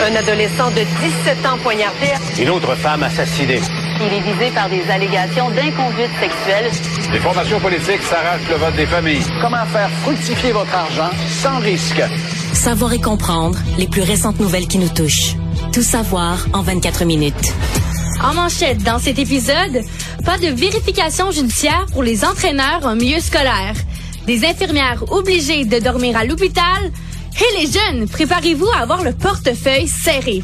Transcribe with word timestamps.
Un 0.00 0.14
adolescent 0.14 0.70
de 0.70 0.80
17 0.80 1.46
ans 1.46 1.58
poignardé. 1.60 2.12
Une 2.40 2.50
autre 2.50 2.74
femme 2.76 3.02
assassinée. 3.02 3.60
Il 4.00 4.14
est 4.14 4.20
visé 4.20 4.50
par 4.54 4.68
des 4.68 4.82
allégations 4.88 5.50
d'inconduite 5.50 6.10
sexuelle. 6.20 6.70
Les 7.12 7.18
formations 7.18 7.58
politiques 7.58 8.02
s'arrachent 8.02 8.48
le 8.48 8.56
vote 8.56 8.76
des 8.76 8.86
familles. 8.86 9.24
Comment 9.40 9.66
faire 9.66 9.90
fructifier 10.02 10.52
votre 10.52 10.72
argent 10.72 11.10
sans 11.42 11.58
risque? 11.58 12.00
Savoir 12.52 12.92
et 12.92 13.00
comprendre 13.00 13.58
les 13.76 13.88
plus 13.88 14.02
récentes 14.02 14.38
nouvelles 14.38 14.68
qui 14.68 14.78
nous 14.78 14.88
touchent. 14.88 15.34
Tout 15.72 15.82
savoir 15.82 16.46
en 16.52 16.62
24 16.62 17.04
minutes. 17.04 17.52
En 18.22 18.34
manchette, 18.34 18.82
dans 18.84 19.00
cet 19.00 19.18
épisode, 19.18 19.82
pas 20.24 20.38
de 20.38 20.46
vérification 20.46 21.32
judiciaire 21.32 21.86
pour 21.92 22.04
les 22.04 22.24
entraîneurs 22.24 22.84
en 22.84 22.94
milieu 22.94 23.18
scolaire. 23.18 23.74
Des 24.26 24.44
infirmières 24.44 25.02
obligées 25.10 25.64
de 25.64 25.80
dormir 25.80 26.16
à 26.16 26.24
l'hôpital. 26.24 26.92
Et 27.40 27.60
les 27.60 27.70
jeunes, 27.70 28.08
préparez-vous 28.08 28.66
à 28.74 28.78
avoir 28.78 29.04
le 29.04 29.12
portefeuille 29.12 29.86
serré. 29.86 30.42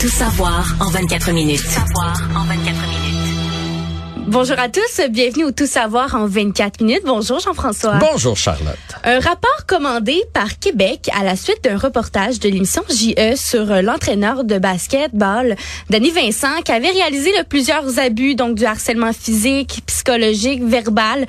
Tout 0.00 0.08
savoir 0.08 0.64
en 0.80 0.88
24 0.88 1.30
minutes. 1.32 1.60
Tout 1.62 1.68
savoir 1.68 2.14
en 2.34 2.44
24 2.44 2.64
minutes. 2.64 3.08
Bonjour 4.28 4.58
à 4.58 4.68
tous, 4.68 5.00
bienvenue 5.10 5.44
au 5.44 5.52
Tout 5.52 5.66
savoir 5.66 6.14
en 6.14 6.26
24 6.26 6.82
minutes. 6.82 7.02
Bonjour 7.04 7.38
Jean-François. 7.38 7.98
Bonjour 7.98 8.36
Charlotte. 8.36 8.76
Un 9.04 9.20
rapport 9.20 9.66
commandé 9.66 10.22
par 10.32 10.58
Québec 10.58 11.08
à 11.18 11.24
la 11.24 11.36
suite 11.36 11.64
d'un 11.64 11.78
reportage 11.78 12.38
de 12.38 12.48
l'émission 12.48 12.82
JE 12.88 13.36
sur 13.36 13.66
l'entraîneur 13.82 14.44
de 14.44 14.58
basketball, 14.58 15.56
Danny 15.88 16.10
Vincent, 16.10 16.62
qui 16.64 16.72
avait 16.72 16.90
réalisé 16.90 17.30
plusieurs 17.48 17.98
abus, 17.98 18.34
donc 18.34 18.54
du 18.54 18.64
harcèlement 18.64 19.12
physique, 19.12 19.82
psychologique, 19.86 20.62
verbal 20.62 21.26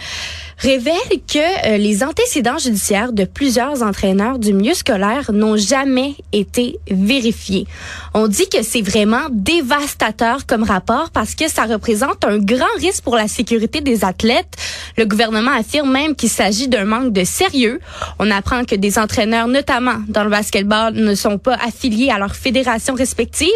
révèle 0.59 0.93
que 1.27 1.67
euh, 1.67 1.77
les 1.77 2.03
antécédents 2.03 2.57
judiciaires 2.57 3.13
de 3.13 3.23
plusieurs 3.23 3.81
entraîneurs 3.81 4.39
du 4.39 4.53
milieu 4.53 4.73
scolaire 4.73 5.31
n'ont 5.31 5.55
jamais 5.55 6.15
été 6.33 6.77
vérifiés. 6.91 7.65
On 8.13 8.27
dit 8.27 8.47
que 8.49 8.61
c'est 8.61 8.81
vraiment 8.81 9.27
dévastateur 9.31 10.45
comme 10.45 10.63
rapport 10.63 11.11
parce 11.11 11.35
que 11.35 11.49
ça 11.49 11.63
représente 11.63 12.25
un 12.25 12.37
grand 12.39 12.65
risque 12.77 13.03
pour 13.03 13.15
la 13.15 13.27
sécurité 13.27 13.79
des 13.79 14.03
athlètes. 14.03 14.55
Le 14.97 15.05
gouvernement 15.05 15.51
affirme 15.51 15.91
même 15.91 16.15
qu'il 16.15 16.29
s'agit 16.29 16.67
d'un 16.67 16.85
manque 16.85 17.13
de 17.13 17.23
sérieux. 17.23 17.79
On 18.19 18.29
apprend 18.29 18.65
que 18.65 18.75
des 18.75 18.99
entraîneurs, 18.99 19.47
notamment 19.47 19.99
dans 20.09 20.25
le 20.25 20.29
basketball, 20.29 20.93
ne 20.93 21.15
sont 21.15 21.37
pas 21.37 21.55
affiliés 21.55 22.09
à 22.09 22.19
leur 22.19 22.35
fédération 22.35 22.95
respective 22.95 23.47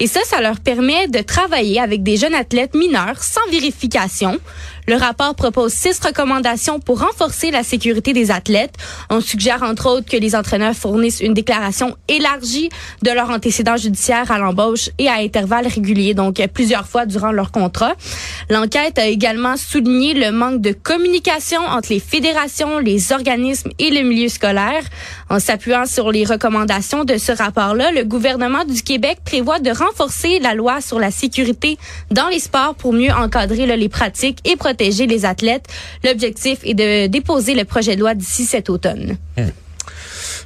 et 0.00 0.06
ça, 0.06 0.20
ça 0.24 0.40
leur 0.40 0.60
permet 0.60 1.08
de 1.08 1.20
travailler 1.20 1.80
avec 1.80 2.02
des 2.02 2.16
jeunes 2.16 2.34
athlètes 2.34 2.74
mineurs 2.74 3.22
sans 3.22 3.46
vérification. 3.50 4.38
Le 4.88 4.94
rapport 4.94 5.34
propose 5.34 5.72
six 5.72 5.98
recommandations 5.98 6.78
pour 6.78 7.00
renforcer 7.00 7.50
la 7.50 7.64
sécurité 7.64 8.12
des 8.12 8.30
athlètes. 8.30 8.74
On 9.10 9.20
suggère 9.20 9.64
entre 9.64 9.90
autres 9.90 10.08
que 10.08 10.16
les 10.16 10.36
entraîneurs 10.36 10.76
fournissent 10.76 11.20
une 11.20 11.34
déclaration 11.34 11.96
élargie 12.06 12.68
de 13.02 13.10
leur 13.10 13.30
antécédent 13.30 13.76
judiciaire 13.76 14.30
à 14.30 14.38
l'embauche 14.38 14.90
et 14.98 15.08
à 15.08 15.14
intervalles 15.14 15.66
réguliers, 15.66 16.14
donc 16.14 16.40
plusieurs 16.54 16.86
fois 16.86 17.04
durant 17.04 17.32
leur 17.32 17.50
contrat. 17.50 17.94
L'enquête 18.48 18.98
a 19.00 19.06
également 19.06 19.56
souligné 19.56 20.14
le 20.14 20.30
manque 20.30 20.60
de 20.60 20.70
communication 20.70 21.60
entre 21.62 21.92
les 21.92 21.98
fédérations, 21.98 22.78
les 22.78 23.10
organismes 23.10 23.70
et 23.80 23.90
le 23.90 24.02
milieu 24.02 24.28
scolaire. 24.28 24.84
En 25.28 25.40
s'appuyant 25.40 25.86
sur 25.86 26.12
les 26.12 26.24
recommandations 26.24 27.04
de 27.04 27.18
ce 27.18 27.32
rapport-là, 27.32 27.90
le 27.90 28.04
gouvernement 28.04 28.64
du 28.64 28.82
Québec 28.82 29.18
prévoit 29.24 29.58
de 29.58 29.70
renforcer 29.70 30.38
la 30.38 30.54
loi 30.54 30.80
sur 30.80 31.00
la 31.00 31.10
sécurité 31.10 31.78
dans 32.10 32.28
les 32.28 32.38
sports 32.38 32.74
pour 32.76 32.92
mieux 32.92 33.10
encadrer 33.10 33.66
les 33.66 33.88
pratiques 33.88 34.38
et 34.44 34.56
protéger 34.56 35.06
les 35.06 35.24
athlètes. 35.24 35.66
L'objectif 36.04 36.60
est 36.62 36.74
de 36.74 37.08
déposer 37.08 37.54
le 37.54 37.64
projet 37.64 37.96
de 37.96 38.00
loi 38.00 38.14
d'ici 38.14 38.44
cet 38.44 38.70
automne. 38.70 39.16
Hmm. 39.36 39.50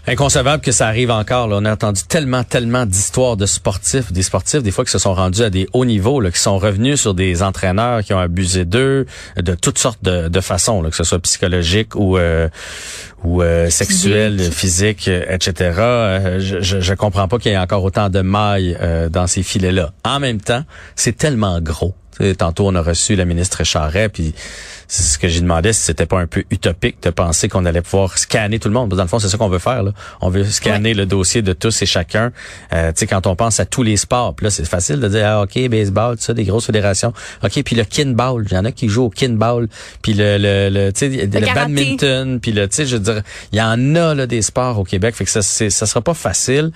Inconcevable 0.06 0.62
que 0.62 0.72
ça 0.72 0.86
arrive 0.86 1.10
encore. 1.10 1.48
Là. 1.48 1.58
On 1.60 1.64
a 1.64 1.72
entendu 1.72 2.02
tellement, 2.04 2.42
tellement 2.42 2.86
d'histoires 2.86 3.36
de 3.36 3.46
sportifs, 3.46 4.12
des 4.12 4.22
sportifs, 4.22 4.62
des 4.62 4.70
fois 4.70 4.84
qui 4.84 4.90
se 4.90 4.98
sont 4.98 5.14
rendus 5.14 5.42
à 5.42 5.50
des 5.50 5.68
hauts 5.72 5.84
niveaux, 5.84 6.20
là, 6.20 6.30
qui 6.30 6.40
sont 6.40 6.58
revenus 6.58 7.00
sur 7.00 7.14
des 7.14 7.42
entraîneurs 7.42 8.02
qui 8.02 8.14
ont 8.14 8.18
abusé 8.18 8.64
d'eux 8.64 9.06
de 9.36 9.54
toutes 9.54 9.78
sortes 9.78 10.02
de, 10.02 10.28
de 10.28 10.40
façons, 10.40 10.82
là, 10.82 10.90
que 10.90 10.96
ce 10.96 11.04
soit 11.04 11.20
psychologique 11.20 11.94
ou 11.94 12.16
euh, 12.16 12.48
ou 13.22 13.42
euh, 13.42 13.68
sexuel, 13.68 14.40
physique, 14.40 15.08
etc. 15.08 15.52
Euh, 15.78 16.40
je, 16.40 16.60
je, 16.60 16.80
je 16.80 16.94
comprends 16.94 17.28
pas 17.28 17.38
qu'il 17.38 17.52
y 17.52 17.54
ait 17.54 17.58
encore 17.58 17.84
autant 17.84 18.08
de 18.08 18.20
mailles 18.20 18.78
dans 19.10 19.26
ces 19.26 19.42
filets-là. 19.42 19.92
En 20.04 20.20
même 20.20 20.40
temps, 20.40 20.64
c'est 20.96 21.16
tellement 21.16 21.60
gros 21.60 21.94
tantôt, 22.36 22.68
on 22.68 22.74
a 22.74 22.82
reçu 22.82 23.16
la 23.16 23.24
ministre 23.24 23.64
Charret, 23.64 24.08
puis 24.08 24.34
c'est 24.90 25.04
ce 25.04 25.18
que 25.18 25.28
j'ai 25.28 25.40
demandé, 25.40 25.72
si 25.72 25.82
c'était 25.82 26.04
pas 26.04 26.18
un 26.18 26.26
peu 26.26 26.42
utopique 26.50 27.00
de 27.02 27.10
penser 27.10 27.48
qu'on 27.48 27.64
allait 27.64 27.80
pouvoir 27.80 28.18
scanner 28.18 28.58
tout 28.58 28.66
le 28.66 28.74
monde. 28.74 28.90
Dans 28.90 29.02
le 29.02 29.08
fond, 29.08 29.20
c'est 29.20 29.28
ça 29.28 29.38
qu'on 29.38 29.48
veut 29.48 29.60
faire. 29.60 29.84
Là. 29.84 29.92
On 30.20 30.30
veut 30.30 30.44
scanner 30.44 30.94
le 30.94 31.06
dossier 31.06 31.42
de 31.42 31.52
tous 31.52 31.82
et 31.82 31.86
chacun. 31.86 32.32
Euh, 32.72 32.88
tu 32.88 32.98
sais, 32.98 33.06
quand 33.06 33.28
on 33.28 33.36
pense 33.36 33.60
à 33.60 33.66
tous 33.66 33.84
les 33.84 33.96
sports, 33.96 34.34
là, 34.42 34.50
c'est 34.50 34.64
facile 34.64 34.98
de 34.98 35.06
dire, 35.06 35.26
ah, 35.26 35.42
OK, 35.42 35.68
baseball, 35.68 36.16
tout 36.16 36.24
ça, 36.24 36.34
des 36.34 36.42
grosses 36.42 36.66
fédérations. 36.66 37.12
OK, 37.44 37.62
puis 37.62 37.76
le 37.76 37.84
kinball, 37.84 38.44
il 38.50 38.52
y 38.52 38.58
en 38.58 38.64
a 38.64 38.72
qui 38.72 38.88
jouent 38.88 39.04
au 39.04 39.10
kinball, 39.10 39.68
puis 40.02 40.14
le, 40.14 40.38
le, 40.38 40.70
le, 40.70 40.92
tu 40.92 40.98
sais, 40.98 41.08
le, 41.08 41.54
badminton, 41.54 42.40
puis 42.40 42.50
le, 42.50 42.66
tu 42.66 42.74
sais, 42.74 42.86
je 42.86 42.96
veux 42.96 43.02
dire, 43.02 43.22
il 43.52 43.58
y 43.58 43.62
en 43.62 43.94
a 43.94 44.14
là, 44.16 44.26
des 44.26 44.42
sports 44.42 44.76
au 44.76 44.84
Québec, 44.84 45.14
fait 45.14 45.24
que 45.24 45.30
ça, 45.30 45.42
c'est, 45.42 45.70
ça 45.70 45.86
sera 45.86 46.00
pas 46.00 46.14
facile, 46.14 46.72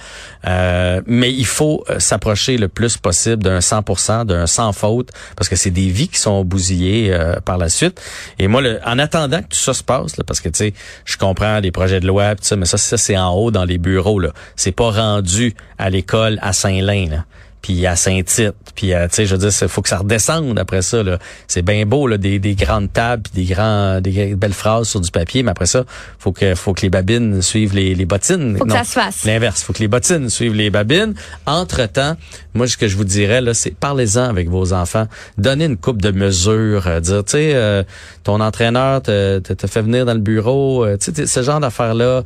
euh, 0.46 1.00
mais 1.06 1.32
il 1.32 1.46
faut 1.46 1.84
euh, 1.90 1.98
s'approcher 1.98 2.58
le 2.58 2.68
plus 2.68 2.96
possible 2.96 3.42
d'un 3.42 3.58
100%, 3.58 4.24
d'un 4.24 4.46
sans 4.46 4.72
faute, 4.72 5.10
parce 5.36 5.48
que 5.48 5.56
c'est 5.56 5.70
des 5.70 5.88
vies 5.88 6.08
qui 6.08 6.18
sont 6.18 6.44
bousillées 6.44 7.12
euh, 7.12 7.36
par 7.44 7.58
la 7.58 7.68
suite. 7.68 8.00
Et 8.38 8.48
moi, 8.48 8.62
le, 8.62 8.80
en 8.86 8.98
attendant 8.98 9.38
que 9.38 9.48
tout 9.48 9.56
ça 9.56 9.74
se 9.74 9.82
passe, 9.82 10.16
là, 10.16 10.24
parce 10.24 10.40
que 10.40 10.48
tu 10.48 10.58
sais, 10.58 10.74
je 11.04 11.16
comprends 11.16 11.60
les 11.60 11.70
projets 11.70 12.00
de 12.00 12.06
loi, 12.06 12.34
tout 12.34 12.44
ça, 12.44 12.56
mais 12.56 12.66
ça, 12.66 12.78
ça 12.78 12.96
c'est 12.96 13.16
en 13.16 13.32
haut 13.34 13.50
dans 13.50 13.64
les 13.64 13.78
bureaux. 13.78 14.18
là. 14.18 14.30
C'est 14.56 14.72
pas 14.72 14.90
rendu 14.90 15.54
à 15.78 15.90
l'école 15.90 16.38
à 16.42 16.52
Saint-Lin 16.52 17.24
puis 17.64 17.86
à 17.86 17.96
Saint-Tite, 17.96 18.52
puis 18.74 18.88
tu 18.88 18.94
sais, 19.10 19.24
je 19.24 19.34
veux 19.34 19.48
dire, 19.48 19.70
faut 19.70 19.80
que 19.80 19.88
ça 19.88 19.96
redescende 19.96 20.58
après 20.58 20.82
ça. 20.82 21.02
Là. 21.02 21.18
C'est 21.48 21.62
bien 21.62 21.86
beau 21.86 22.06
là, 22.06 22.18
des, 22.18 22.38
des 22.38 22.54
grandes 22.54 22.92
tables, 22.92 23.22
puis 23.22 23.46
des 23.46 23.54
grands, 23.54 24.02
des 24.02 24.34
belles 24.34 24.52
phrases 24.52 24.86
sur 24.86 25.00
du 25.00 25.10
papier, 25.10 25.42
mais 25.42 25.52
après 25.52 25.64
ça, 25.64 25.84
faut 26.18 26.30
que 26.30 26.54
faut 26.54 26.74
que 26.74 26.82
les 26.82 26.90
babines 26.90 27.40
suivent 27.40 27.74
les, 27.74 27.94
les 27.94 28.04
bottines. 28.04 28.58
Faut 28.58 28.66
que 28.66 28.72
ça 28.72 28.84
se 28.84 28.92
fasse. 28.92 29.24
L'inverse, 29.24 29.62
faut 29.62 29.72
que 29.72 29.78
les 29.78 29.88
bottines 29.88 30.28
suivent 30.28 30.52
les 30.52 30.68
babines. 30.68 31.14
Entre 31.46 31.86
temps, 31.86 32.18
moi, 32.54 32.66
ce 32.66 32.76
que 32.76 32.88
je 32.88 32.96
vous 32.96 33.04
dirais 33.04 33.40
là, 33.40 33.54
c'est 33.54 33.74
parlez-en 33.74 34.24
avec 34.24 34.48
vos 34.48 34.72
enfants, 34.72 35.06
donnez 35.38 35.66
une 35.66 35.76
coupe 35.76 36.00
de 36.00 36.10
mesures, 36.10 36.86
euh, 36.86 37.00
dire, 37.00 37.24
tu 37.24 37.32
sais, 37.32 37.52
euh, 37.54 37.82
ton 38.22 38.40
entraîneur 38.40 39.02
te, 39.02 39.38
te, 39.38 39.66
fait 39.66 39.82
venir 39.82 40.06
dans 40.06 40.14
le 40.14 40.20
bureau, 40.20 40.84
euh, 40.84 40.96
tu 40.96 41.12
sais, 41.14 41.26
ce 41.26 41.42
genre 41.42 41.60
d'affaires 41.60 41.94
là. 41.94 42.22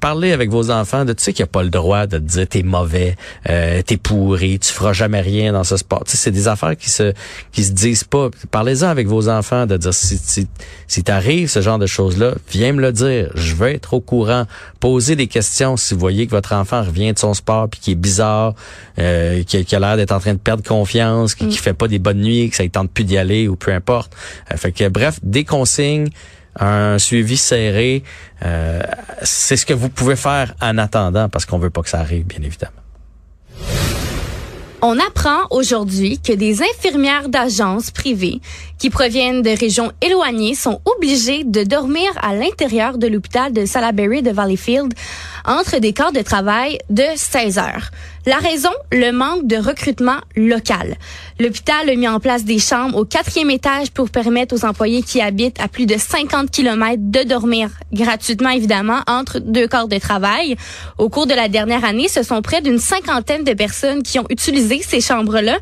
parlez 0.00 0.32
avec 0.32 0.50
vos 0.50 0.70
enfants 0.70 1.04
de, 1.04 1.12
tu 1.12 1.22
sais 1.22 1.32
qu'il 1.32 1.42
n'y 1.44 1.48
a 1.48 1.52
pas 1.52 1.62
le 1.62 1.70
droit 1.70 2.06
de 2.06 2.18
te 2.18 2.22
dire 2.22 2.48
t'es 2.48 2.62
mauvais, 2.62 3.16
t'es 3.44 3.96
pourri 4.02 4.58
tu 4.58 4.72
feras 4.72 4.92
jamais 4.92 5.20
rien 5.20 5.52
dans 5.52 5.64
ce 5.64 5.76
sport. 5.76 6.04
Tu 6.04 6.12
sais, 6.12 6.16
c'est 6.16 6.30
des 6.30 6.48
affaires 6.48 6.76
qui 6.76 6.90
se 6.90 7.12
qui 7.52 7.64
se 7.64 7.72
disent 7.72 8.04
pas. 8.04 8.28
Parlez-en 8.50 8.88
avec 8.88 9.06
vos 9.06 9.28
enfants 9.28 9.66
de 9.66 9.76
dire 9.76 9.94
si 9.94 10.18
si, 10.18 10.48
si 10.86 11.02
t'arrive 11.02 11.48
ce 11.48 11.60
genre 11.60 11.78
de 11.78 11.86
choses-là, 11.86 12.34
viens 12.50 12.72
me 12.72 12.80
le 12.80 12.92
dire. 12.92 13.30
Je 13.34 13.54
veux 13.54 13.68
être 13.68 13.94
au 13.94 14.00
courant. 14.00 14.44
Posez 14.80 15.16
des 15.16 15.26
questions 15.26 15.76
si 15.76 15.94
vous 15.94 16.00
voyez 16.00 16.26
que 16.26 16.30
votre 16.30 16.54
enfant 16.54 16.82
revient 16.82 17.12
de 17.12 17.18
son 17.18 17.34
sport 17.34 17.68
puis 17.68 17.80
qui 17.80 17.92
est 17.92 17.96
bizarre, 17.96 18.54
euh, 18.98 19.42
qui, 19.64 19.76
a 19.76 19.80
l'air 19.80 19.96
d'être 19.96 20.12
en 20.12 20.20
train 20.20 20.34
de 20.34 20.38
perdre 20.38 20.62
confiance, 20.62 21.34
qui, 21.34 21.46
mm. 21.46 21.52
fait 21.52 21.74
pas 21.74 21.88
des 21.88 21.98
bonnes 21.98 22.20
nuits, 22.20 22.50
que 22.50 22.56
ça 22.56 22.64
ne 22.64 22.68
tente 22.68 22.90
plus 22.90 23.04
d'y 23.04 23.18
aller 23.18 23.48
ou 23.48 23.56
peu 23.56 23.72
importe. 23.72 24.14
Euh, 24.52 24.56
fait 24.56 24.72
que 24.72 24.88
bref, 24.88 25.18
des 25.22 25.44
consignes 25.44 26.08
un 26.60 26.98
suivi 26.98 27.36
serré, 27.36 28.02
euh, 28.44 28.82
c'est 29.22 29.56
ce 29.56 29.64
que 29.64 29.74
vous 29.74 29.88
pouvez 29.88 30.16
faire 30.16 30.54
en 30.60 30.76
attendant 30.78 31.28
parce 31.28 31.46
qu'on 31.46 31.58
veut 31.58 31.70
pas 31.70 31.82
que 31.82 31.88
ça 31.88 32.00
arrive, 32.00 32.26
bien 32.26 32.40
évidemment. 32.42 32.72
On 34.80 34.96
apprend 35.00 35.40
aujourd'hui 35.50 36.20
que 36.20 36.32
des 36.32 36.62
infirmières 36.62 37.28
d'agences 37.28 37.90
privées 37.90 38.40
qui 38.78 38.90
proviennent 38.90 39.42
de 39.42 39.50
régions 39.50 39.90
éloignées 40.00 40.54
sont 40.54 40.80
obligées 40.84 41.42
de 41.42 41.64
dormir 41.64 42.08
à 42.22 42.36
l'intérieur 42.36 42.96
de 42.96 43.08
l'hôpital 43.08 43.52
de 43.52 43.66
Salaberry 43.66 44.22
de 44.22 44.30
Valleyfield 44.30 44.94
entre 45.48 45.78
des 45.78 45.92
corps 45.92 46.12
de 46.12 46.20
travail 46.20 46.78
de 46.90 47.04
16 47.16 47.58
heures. 47.58 47.90
La 48.26 48.36
raison, 48.36 48.70
le 48.92 49.10
manque 49.10 49.46
de 49.46 49.56
recrutement 49.56 50.18
local. 50.36 50.96
L'hôpital 51.40 51.88
a 51.88 51.94
mis 51.94 52.06
en 52.06 52.20
place 52.20 52.44
des 52.44 52.58
chambres 52.58 52.98
au 52.98 53.04
quatrième 53.06 53.50
étage 53.50 53.90
pour 53.90 54.10
permettre 54.10 54.54
aux 54.54 54.66
employés 54.66 55.02
qui 55.02 55.22
habitent 55.22 55.58
à 55.60 55.68
plus 55.68 55.86
de 55.86 55.96
50 55.96 56.50
kilomètres 56.50 57.02
de 57.02 57.22
dormir 57.22 57.70
gratuitement, 57.90 58.50
évidemment, 58.50 59.00
entre 59.06 59.38
deux 59.38 59.66
corps 59.66 59.88
de 59.88 59.96
travail. 59.96 60.56
Au 60.98 61.08
cours 61.08 61.26
de 61.26 61.32
la 61.32 61.48
dernière 61.48 61.86
année, 61.86 62.08
ce 62.08 62.22
sont 62.22 62.42
près 62.42 62.60
d'une 62.60 62.78
cinquantaine 62.78 63.44
de 63.44 63.54
personnes 63.54 64.02
qui 64.02 64.18
ont 64.18 64.26
utilisé 64.28 64.82
ces 64.82 65.00
chambres-là. 65.00 65.56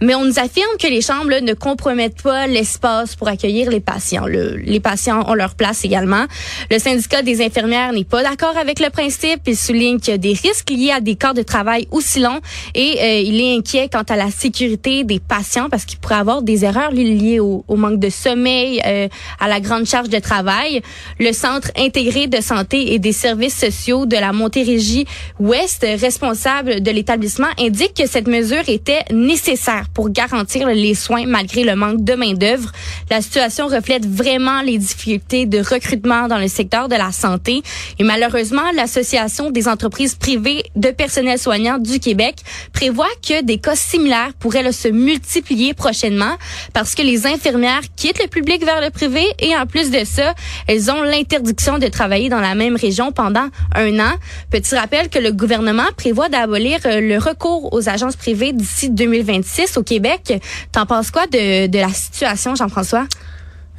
Mais 0.00 0.14
on 0.14 0.24
nous 0.24 0.38
affirme 0.38 0.70
que 0.80 0.86
les 0.86 1.00
chambres 1.00 1.40
ne 1.40 1.54
compromettent 1.54 2.22
pas 2.22 2.46
l'espace 2.46 3.16
pour 3.16 3.28
accueillir 3.28 3.70
les 3.70 3.80
patients. 3.80 4.26
Le- 4.26 4.56
les 4.56 4.80
patients 4.80 5.24
ont 5.28 5.34
leur 5.34 5.54
place 5.54 5.84
également. 5.84 6.24
Le 6.70 6.78
syndicat 6.78 7.22
des 7.22 7.44
infirmières 7.44 7.92
n'est 7.92 8.04
pas 8.04 8.22
d'accord 8.22 8.56
avec 8.56 8.78
le 8.80 8.90
principe. 8.90 9.40
Il 9.46 9.56
souligne 9.56 9.98
qu'il 9.98 10.12
y 10.12 10.14
a 10.14 10.18
des 10.18 10.32
risques 10.32 10.70
liés 10.70 10.92
à 10.92 11.00
des 11.00 11.16
corps 11.16 11.34
de 11.34 11.42
travail 11.42 11.88
aussi 11.90 12.20
longs 12.20 12.40
et 12.74 12.96
euh, 13.00 13.20
il 13.20 13.40
est 13.40 13.56
inquiet 13.56 13.88
quant 13.92 14.02
à 14.08 14.16
la 14.16 14.30
sécurité 14.30 15.02
des 15.04 15.18
patients 15.20 15.68
parce 15.68 15.84
qu'il 15.84 15.98
pourrait 15.98 16.14
avoir 16.16 16.42
des 16.42 16.64
erreurs 16.64 16.92
liées 16.92 17.40
au, 17.40 17.64
au 17.66 17.76
manque 17.76 17.98
de 17.98 18.08
sommeil, 18.10 18.80
euh, 18.86 19.08
à 19.40 19.48
la 19.48 19.60
grande 19.60 19.86
charge 19.86 20.08
de 20.08 20.18
travail. 20.18 20.80
Le 21.18 21.32
Centre 21.32 21.70
intégré 21.76 22.26
de 22.28 22.40
santé 22.40 22.94
et 22.94 22.98
des 22.98 23.12
services 23.12 23.56
sociaux 23.58 24.06
de 24.06 24.16
la 24.16 24.32
Montérégie 24.32 25.06
Ouest, 25.40 25.84
responsable 26.00 26.82
de 26.82 26.90
l'établissement, 26.90 27.48
indique 27.58 27.94
que 27.94 28.06
cette 28.06 28.28
mesure 28.28 28.62
était 28.68 29.02
nécessaire 29.10 29.86
pour 29.94 30.10
garantir 30.10 30.68
les 30.68 30.94
soins 30.94 31.26
malgré 31.26 31.64
le 31.64 31.74
manque 31.74 32.04
de 32.04 32.14
main-d'œuvre. 32.14 32.70
La 33.10 33.20
situation 33.20 33.66
reflète 33.66 34.06
vraiment 34.06 34.62
les 34.62 34.78
difficultés 34.78 35.46
de 35.46 35.58
recrutement 35.58 36.28
dans 36.28 36.38
le 36.38 36.48
secteur 36.48 36.88
de 36.88 36.94
la 36.94 37.10
santé 37.10 37.62
et 37.98 38.04
malheureusement, 38.04 38.70
l'Association 38.76 39.50
des 39.50 39.66
entreprises 39.66 40.14
privées 40.14 40.64
de 40.76 40.90
personnel 40.90 41.38
soignant 41.38 41.78
du 41.78 42.00
Québec 42.00 42.36
prévoit 42.72 43.08
que 43.26 43.42
des 43.42 43.58
cas 43.58 43.74
similaires 43.74 44.32
pourraient 44.38 44.70
se 44.72 44.88
multiplier 44.88 45.74
prochainement 45.74 46.36
parce 46.72 46.94
que 46.94 47.02
les 47.02 47.26
infirmières 47.26 47.82
quittent 47.96 48.22
le 48.22 48.28
public 48.28 48.64
vers 48.64 48.80
le 48.80 48.90
privé 48.90 49.24
et 49.38 49.56
en 49.56 49.66
plus 49.66 49.90
de 49.90 50.04
ça, 50.04 50.34
elles 50.66 50.90
ont 50.90 51.02
l'interdiction 51.02 51.78
de 51.78 51.86
travailler 51.86 52.28
dans 52.28 52.40
la 52.40 52.54
même 52.54 52.76
région 52.76 53.12
pendant 53.12 53.48
un 53.74 53.98
an. 54.00 54.12
Petit 54.50 54.74
rappel 54.74 55.08
que 55.08 55.18
le 55.18 55.32
gouvernement 55.32 55.86
prévoit 55.96 56.28
d'abolir 56.28 56.80
euh, 56.86 57.00
le 57.00 57.18
recours 57.18 57.72
aux 57.72 57.88
agences 57.88 58.16
privées 58.16 58.52
d'ici 58.52 58.90
2026 58.90 59.77
au 59.78 59.82
Québec. 59.82 60.34
T'en 60.72 60.86
penses 60.86 61.10
quoi 61.10 61.26
de, 61.26 61.66
de 61.66 61.78
la 61.78 61.88
situation, 61.88 62.54
Jean-François? 62.54 63.06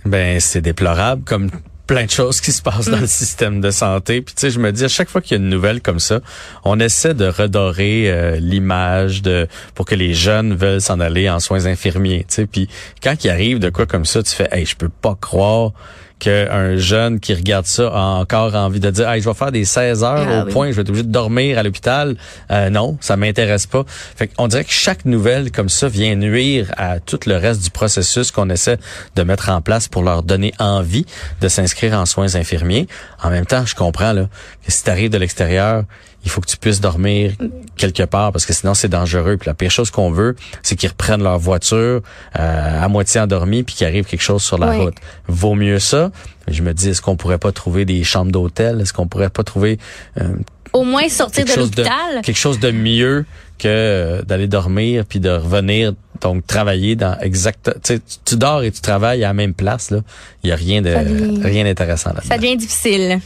Ben, 0.05 0.39
c'est 0.39 0.61
déplorable 0.61 1.23
comme 1.23 1.49
plein 1.89 2.05
de 2.05 2.11
choses 2.11 2.39
qui 2.39 2.51
se 2.51 2.61
passent 2.61 2.87
dans 2.87 2.99
le 2.99 3.07
système 3.07 3.61
de 3.61 3.71
santé. 3.71 4.21
Puis 4.21 4.35
tu 4.35 4.41
sais, 4.41 4.51
je 4.51 4.59
me 4.59 4.71
dis 4.71 4.83
à 4.83 4.87
chaque 4.87 5.09
fois 5.09 5.21
qu'il 5.21 5.35
y 5.35 5.39
a 5.39 5.43
une 5.43 5.49
nouvelle 5.49 5.81
comme 5.81 5.99
ça, 5.99 6.19
on 6.63 6.79
essaie 6.79 7.15
de 7.15 7.25
redorer 7.25 8.11
euh, 8.11 8.35
l'image 8.35 9.23
de 9.23 9.47
pour 9.73 9.87
que 9.87 9.95
les 9.95 10.13
jeunes 10.13 10.53
veulent 10.53 10.81
s'en 10.81 10.99
aller 10.99 11.27
en 11.31 11.39
soins 11.39 11.65
infirmiers. 11.65 12.25
Tu 12.27 12.35
sais, 12.35 12.45
puis 12.45 12.69
quand 13.01 13.23
il 13.23 13.31
arrive 13.31 13.57
de 13.57 13.71
quoi 13.71 13.87
comme 13.87 14.05
ça, 14.05 14.21
tu 14.21 14.35
fais, 14.35 14.47
hey, 14.51 14.67
je 14.67 14.75
peux 14.75 14.89
pas 14.89 15.17
croire 15.19 15.71
qu'un 16.19 16.75
jeune 16.75 17.19
qui 17.19 17.33
regarde 17.33 17.65
ça 17.65 17.87
a 17.87 17.99
encore 17.99 18.53
envie 18.55 18.79
de 18.79 18.91
dire 18.91 19.09
hey, 19.09 19.21
je 19.21 19.27
vais 19.29 19.33
faire 19.35 19.51
des 19.51 19.65
16 19.65 20.03
heures 20.03 20.27
Ah 20.29 20.41
au 20.41 20.45
oui. 20.45 20.51
point, 20.51 20.71
je 20.71 20.75
vais 20.75 20.81
être 20.81 20.89
obligé 20.89 21.03
de 21.05 21.11
dormir 21.11 21.57
à 21.57 21.63
l'hôpital. 21.63 22.15
Euh, 22.51 22.69
non, 22.69 22.97
ça 22.99 23.15
m'intéresse 23.17 23.65
pas. 23.65 23.83
Fait 23.87 24.29
on 24.37 24.47
dirait 24.47 24.63
que 24.65 24.71
chaque 24.71 25.05
nouvelle 25.05 25.51
comme 25.51 25.69
ça 25.69 25.87
vient 25.87 26.15
nuire 26.15 26.71
à 26.77 26.99
tout 26.99 27.19
le 27.25 27.37
reste 27.37 27.63
du 27.63 27.69
processus 27.69 28.31
qu'on 28.31 28.49
essaie 28.49 28.77
de 29.15 29.23
mettre 29.23 29.49
en 29.49 29.61
place 29.61 29.87
pour 29.87 30.03
leur 30.03 30.23
donner 30.23 30.53
envie 30.59 31.05
de 31.41 31.47
s'inscrire 31.47 31.93
en 31.93 32.05
soins 32.05 32.35
infirmiers. 32.35 32.87
En 33.23 33.29
même 33.29 33.45
temps, 33.45 33.65
je 33.65 33.75
comprends 33.75 34.13
là 34.13 34.23
que 34.65 34.71
si 34.71 34.83
tu 34.83 34.89
arrives 34.89 35.09
de 35.09 35.17
l'extérieur, 35.17 35.83
il 36.25 36.29
faut 36.29 36.41
que 36.41 36.47
tu 36.47 36.57
puisses 36.57 36.81
dormir 36.81 37.31
quelque 37.77 38.03
part 38.03 38.31
parce 38.31 38.45
que 38.45 38.53
sinon 38.53 38.73
c'est 38.73 38.89
dangereux. 38.89 39.37
Puis 39.37 39.47
la 39.47 39.53
pire 39.53 39.71
chose 39.71 39.89
qu'on 39.91 40.11
veut, 40.11 40.35
c'est 40.63 40.75
qu'ils 40.75 40.89
reprennent 40.89 41.23
leur 41.23 41.39
voiture 41.39 42.01
euh, 42.37 42.83
à 42.83 42.87
moitié 42.89 43.21
endormie 43.21 43.63
puis 43.63 43.75
qu'il 43.75 43.87
arrive 43.87 44.05
quelque 44.05 44.21
chose 44.21 44.43
sur 44.43 44.57
la 44.57 44.69
Oui. 44.71 44.77
route. 44.77 44.95
Vaut 45.27 45.55
mieux 45.55 45.79
ça. 45.79 46.11
Je 46.47 46.61
me 46.61 46.73
dis, 46.73 46.89
est-ce 46.89 47.01
qu'on 47.01 47.15
pourrait 47.15 47.37
pas 47.37 47.51
trouver 47.51 47.85
des 47.85 48.03
chambres 48.03 48.31
d'hôtel? 48.31 48.81
Est-ce 48.81 48.91
qu'on 48.93 49.07
pourrait 49.07 49.29
pas 49.29 49.43
trouver 49.43 49.77
euh, 50.19 50.27
Au 50.73 50.83
moins 50.83 51.07
sortir 51.09 51.45
quelque 51.45 51.55
de 51.55 51.61
chose 51.61 51.71
de 51.71 51.77
l'hôpital? 51.83 52.21
quelque 52.23 52.37
chose 52.37 52.59
de 52.59 52.71
mieux 52.71 53.25
que 53.57 53.67
euh, 53.67 54.21
d'aller 54.21 54.47
dormir 54.47 55.05
puis 55.07 55.19
de 55.19 55.29
revenir 55.29 55.93
donc 56.21 56.45
travailler 56.47 56.95
dans 56.97 57.17
exact 57.19 57.71
tu 57.83 57.99
tu 58.25 58.35
dors 58.35 58.63
et 58.63 58.71
tu 58.71 58.81
travailles 58.81 59.23
à 59.23 59.27
la 59.29 59.33
même 59.33 59.53
place 59.53 59.89
là 59.91 59.99
il 60.43 60.49
y 60.49 60.53
a 60.53 60.55
rien 60.55 60.81
de 60.81 60.89
devient- 60.89 61.41
rien 61.43 61.63
d'intéressant 61.65 62.11
là 62.13 62.21
Ça 62.27 62.37
devient 62.37 62.57
difficile. 62.57 63.19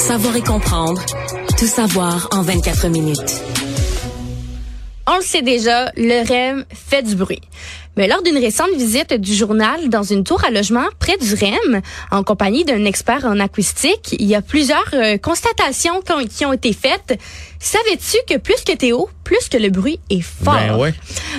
Savoir 0.00 0.34
et 0.34 0.40
comprendre. 0.40 1.04
Tout 1.58 1.66
savoir 1.66 2.26
en 2.32 2.40
24 2.40 2.88
minutes. 2.88 3.42
On 5.06 5.16
le 5.16 5.22
sait 5.22 5.42
déjà, 5.42 5.92
le 5.94 6.26
REM 6.26 6.64
fait 6.72 7.02
du 7.02 7.14
bruit. 7.14 7.42
Mais 7.98 8.08
lors 8.08 8.22
d'une 8.22 8.38
récente 8.38 8.70
visite 8.74 9.12
du 9.12 9.34
journal 9.34 9.90
dans 9.90 10.02
une 10.02 10.24
tour 10.24 10.42
à 10.42 10.50
logement 10.50 10.86
près 10.98 11.18
du 11.18 11.34
REM, 11.34 11.82
en 12.10 12.22
compagnie 12.24 12.64
d'un 12.64 12.86
expert 12.86 13.26
en 13.26 13.38
acoustique, 13.40 14.16
il 14.18 14.26
y 14.26 14.34
a 14.34 14.40
plusieurs 14.40 14.88
euh, 14.94 15.18
constatations 15.18 16.00
qui 16.00 16.12
ont, 16.12 16.24
qui 16.24 16.46
ont 16.46 16.54
été 16.54 16.72
faites. 16.72 17.20
Savais-tu 17.58 18.16
que 18.26 18.38
plus 18.38 18.64
que 18.64 18.92
haut, 18.94 19.10
plus 19.22 19.50
que 19.50 19.58
le 19.58 19.68
bruit 19.68 20.00
est 20.08 20.22
fort? 20.22 20.54
Ben 20.54 20.78
ouais. 20.78 20.94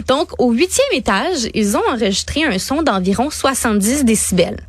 Donc, 0.07 0.39
au 0.39 0.51
huitième 0.51 0.93
étage, 0.93 1.49
ils 1.55 1.77
ont 1.77 1.83
enregistré 1.89 2.43
un 2.43 2.59
son 2.59 2.83
d'environ 2.83 3.31
70 3.31 4.05
décibels. 4.05 4.59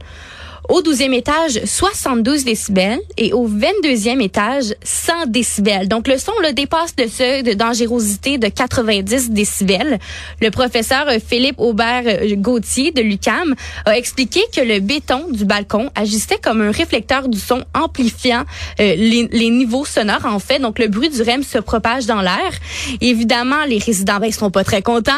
Au 0.68 0.80
douzième 0.80 1.12
étage, 1.12 1.60
72 1.64 2.44
décibels 2.44 3.00
et 3.16 3.32
au 3.32 3.48
22e 3.48 4.22
étage, 4.22 4.74
100 4.84 5.26
décibels. 5.26 5.88
Donc, 5.88 6.06
le 6.06 6.16
son 6.18 6.32
là, 6.40 6.52
dépasse 6.52 6.94
le 6.98 7.08
seuil 7.08 7.42
de 7.42 7.52
dangerosité 7.52 8.38
de 8.38 8.46
90 8.46 9.30
décibels. 9.30 9.98
Le 10.40 10.50
professeur 10.50 11.08
euh, 11.08 11.18
Philippe 11.24 11.58
Aubert 11.58 12.04
euh, 12.06 12.36
Gauthier 12.36 12.92
de 12.92 13.02
l'UCAM 13.02 13.56
a 13.86 13.98
expliqué 13.98 14.40
que 14.56 14.60
le 14.60 14.78
béton 14.78 15.26
du 15.30 15.44
balcon 15.44 15.90
agissait 15.96 16.38
comme 16.40 16.60
un 16.60 16.70
réflecteur 16.70 17.28
du 17.28 17.40
son 17.40 17.64
amplifiant 17.74 18.44
euh, 18.80 18.94
les, 18.96 19.50
niveaux 19.50 19.84
sonores, 19.84 20.26
en 20.26 20.38
fait. 20.38 20.60
Donc, 20.60 20.78
le 20.78 20.86
bruit 20.86 21.10
du 21.10 21.22
REM 21.22 21.42
se 21.42 21.58
propage 21.58 22.06
dans 22.06 22.22
l'air. 22.22 22.52
Évidemment, 23.00 23.64
les 23.66 23.78
résidents 23.78 24.20
ben, 24.20 24.26
ils 24.26 24.34
sont 24.34 24.52
pas 24.52 24.62
très 24.62 24.80
contents. 24.80 25.12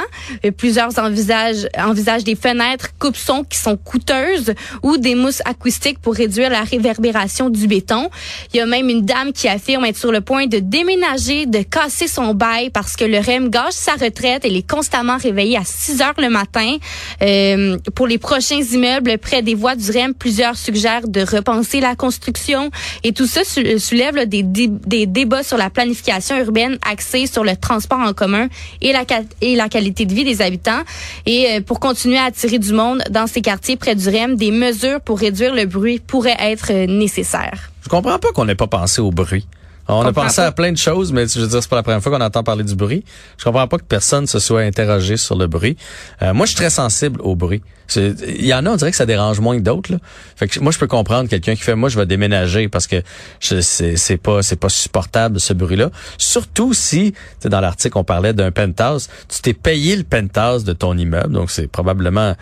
Plusieurs 0.57 0.99
envisagent, 0.99 1.69
envisagent 1.79 2.25
des 2.25 2.35
fenêtres 2.35 2.89
coupe-son 2.99 3.45
qui 3.45 3.59
sont 3.59 3.77
coûteuses 3.77 4.55
ou 4.83 4.97
des 4.97 5.15
mousses 5.15 5.35
acoustiques 5.45 5.99
pour 5.99 6.15
réduire 6.15 6.51
la 6.51 6.63
réverbération 6.63 7.51
du 7.51 7.67
béton. 7.67 8.11
Il 8.53 8.59
y 8.59 8.61
a 8.61 8.67
même 8.67 8.89
une 8.89 9.03
dame 9.03 9.33
qui 9.33 9.49
affirme 9.49 9.85
être 9.85 9.97
sur 9.97 10.13
le 10.13 10.21
point 10.21 10.47
de 10.47 10.59
déménager, 10.59 11.47
de 11.47 11.59
casser 11.63 12.09
son 12.09 12.35
bail 12.35 12.71
parce 12.71 12.97
que 12.97 13.05
le 13.05 13.19
REM 13.19 13.49
gâche 13.51 13.73
sa 13.75 13.93
retraite. 13.93 14.43
Elle 14.45 14.57
est 14.57 14.69
constamment 14.69 15.17
réveillée 15.17 15.57
à 15.57 15.65
6 15.65 16.01
heures 16.03 16.15
le 16.19 16.29
matin. 16.29 16.77
Euh, 17.23 17.77
pour 17.95 18.07
les 18.07 18.19
prochains 18.19 18.61
immeubles 18.61 19.19
près 19.19 19.43
des 19.43 19.55
voies 19.55 19.77
du 19.77 19.91
REM, 19.91 20.15
plusieurs 20.15 20.57
suggèrent 20.57 21.07
de 21.09 21.21
repenser 21.23 21.81
la 21.81 21.95
construction 21.95 22.71
et 23.03 23.13
tout 23.13 23.27
ça 23.27 23.45
sou- 23.45 23.79
soulève 23.79 24.27
des, 24.29 24.43
dé- 24.43 24.69
des 24.69 25.07
débats 25.07 25.43
sur 25.43 25.57
la 25.57 25.71
planification 25.71 26.37
urbaine 26.39 26.79
axée 26.89 27.27
sur 27.27 27.45
le 27.45 27.57
transport 27.57 27.99
en 28.01 28.13
commun 28.13 28.49
et 28.81 28.93
la, 28.93 29.05
qual- 29.05 29.27
et 29.41 29.57
la 29.57 29.69
qualité 29.69 30.07
de 30.07 30.15
vie 30.15 30.25
des 30.25 30.43
habitants. 30.43 30.83
Et 31.27 31.49
euh, 31.53 31.61
pour 31.61 31.81
continuer 31.81 32.19
à 32.19 32.25
attirer 32.25 32.59
du 32.59 32.73
monde 32.73 33.03
dans 33.11 33.27
ces 33.27 33.41
quartiers 33.41 33.77
près 33.77 33.95
du 33.95 34.09
REM, 34.09 34.37
des 34.37 34.51
mesures 34.51 35.01
pour 35.01 35.19
réduire 35.25 35.55
le 35.55 35.67
bruit 35.67 36.01
pourraient 36.01 36.37
être 36.41 36.73
euh, 36.73 36.87
nécessaires. 36.87 37.71
Je 37.83 37.89
comprends 37.89 38.19
pas 38.19 38.33
qu'on 38.33 38.45
n'ait 38.45 38.55
pas 38.55 38.67
pensé 38.67 39.01
au 39.01 39.11
bruit. 39.11 39.47
On 39.87 40.01
a 40.03 40.13
pensé 40.13 40.37
pas. 40.37 40.47
à 40.47 40.53
plein 40.53 40.73
de 40.73 40.79
choses, 40.79 41.13
mais 41.13 41.27
je 41.29 41.41
veux 41.41 41.47
dire, 41.47 41.63
c'est 41.63 41.69
pas 41.69 41.77
la 41.77 41.83
première 41.83 42.03
fois 42.03 42.11
qu'on 42.17 42.25
entend 42.25 42.43
parler 42.43 42.65
du 42.65 42.75
bruit. 42.75 43.05
Je 43.37 43.45
comprends 43.45 43.69
pas 43.69 43.77
que 43.77 43.85
personne 43.85 44.27
se 44.27 44.39
soit 44.39 44.63
interrogé 44.63 45.19
sur 45.19 45.37
le 45.37 45.47
bruit. 45.47 45.77
Euh, 46.23 46.33
moi, 46.33 46.47
je 46.47 46.53
suis 46.53 46.57
très 46.57 46.71
sensible 46.71 47.21
au 47.21 47.37
bruit. 47.37 47.63
Il 47.97 48.47
y 48.47 48.55
en 48.55 48.65
a, 48.65 48.71
on 48.71 48.77
dirait 48.77 48.93
que 48.93 48.97
ça 48.97 49.05
dérange 49.05 49.41
moins 49.41 49.59
que 49.59 49.63
d'autres. 49.63 49.93
là. 49.93 49.99
Fait 50.37 50.49
que 50.49 50.59
moi, 50.61 50.73
je 50.73 50.79
peux 50.79 50.87
comprendre 50.87 51.29
quelqu'un 51.29 51.55
qui 51.55 51.63
fait, 51.63 51.75
moi, 51.75 51.91
je 51.91 51.99
vais 51.99 52.07
déménager 52.07 52.69
parce 52.69 52.87
que 52.87 53.03
c'est 53.41 54.17
pas 54.17 54.43
c'est 54.43 54.57
pas 54.57 54.71
supportable 54.71 55.39
ce 55.39 55.53
bruit-là. 55.53 55.91
Surtout 56.17 56.73
si, 56.73 57.13
tu 57.13 57.19
sais, 57.41 57.49
dans 57.51 57.61
l'article, 57.61 57.99
on 57.99 58.05
parlait 58.05 58.33
d'un 58.33 58.51
penthouse. 58.51 59.11
Tu 59.29 59.43
t'es 59.43 59.53
payé 59.53 59.97
le 59.97 60.05
penthouse 60.05 60.65
de 60.65 60.73
ton 60.73 60.97
immeuble, 60.97 61.35
donc 61.35 61.51
c'est 61.51 61.67
probablement 61.67 62.35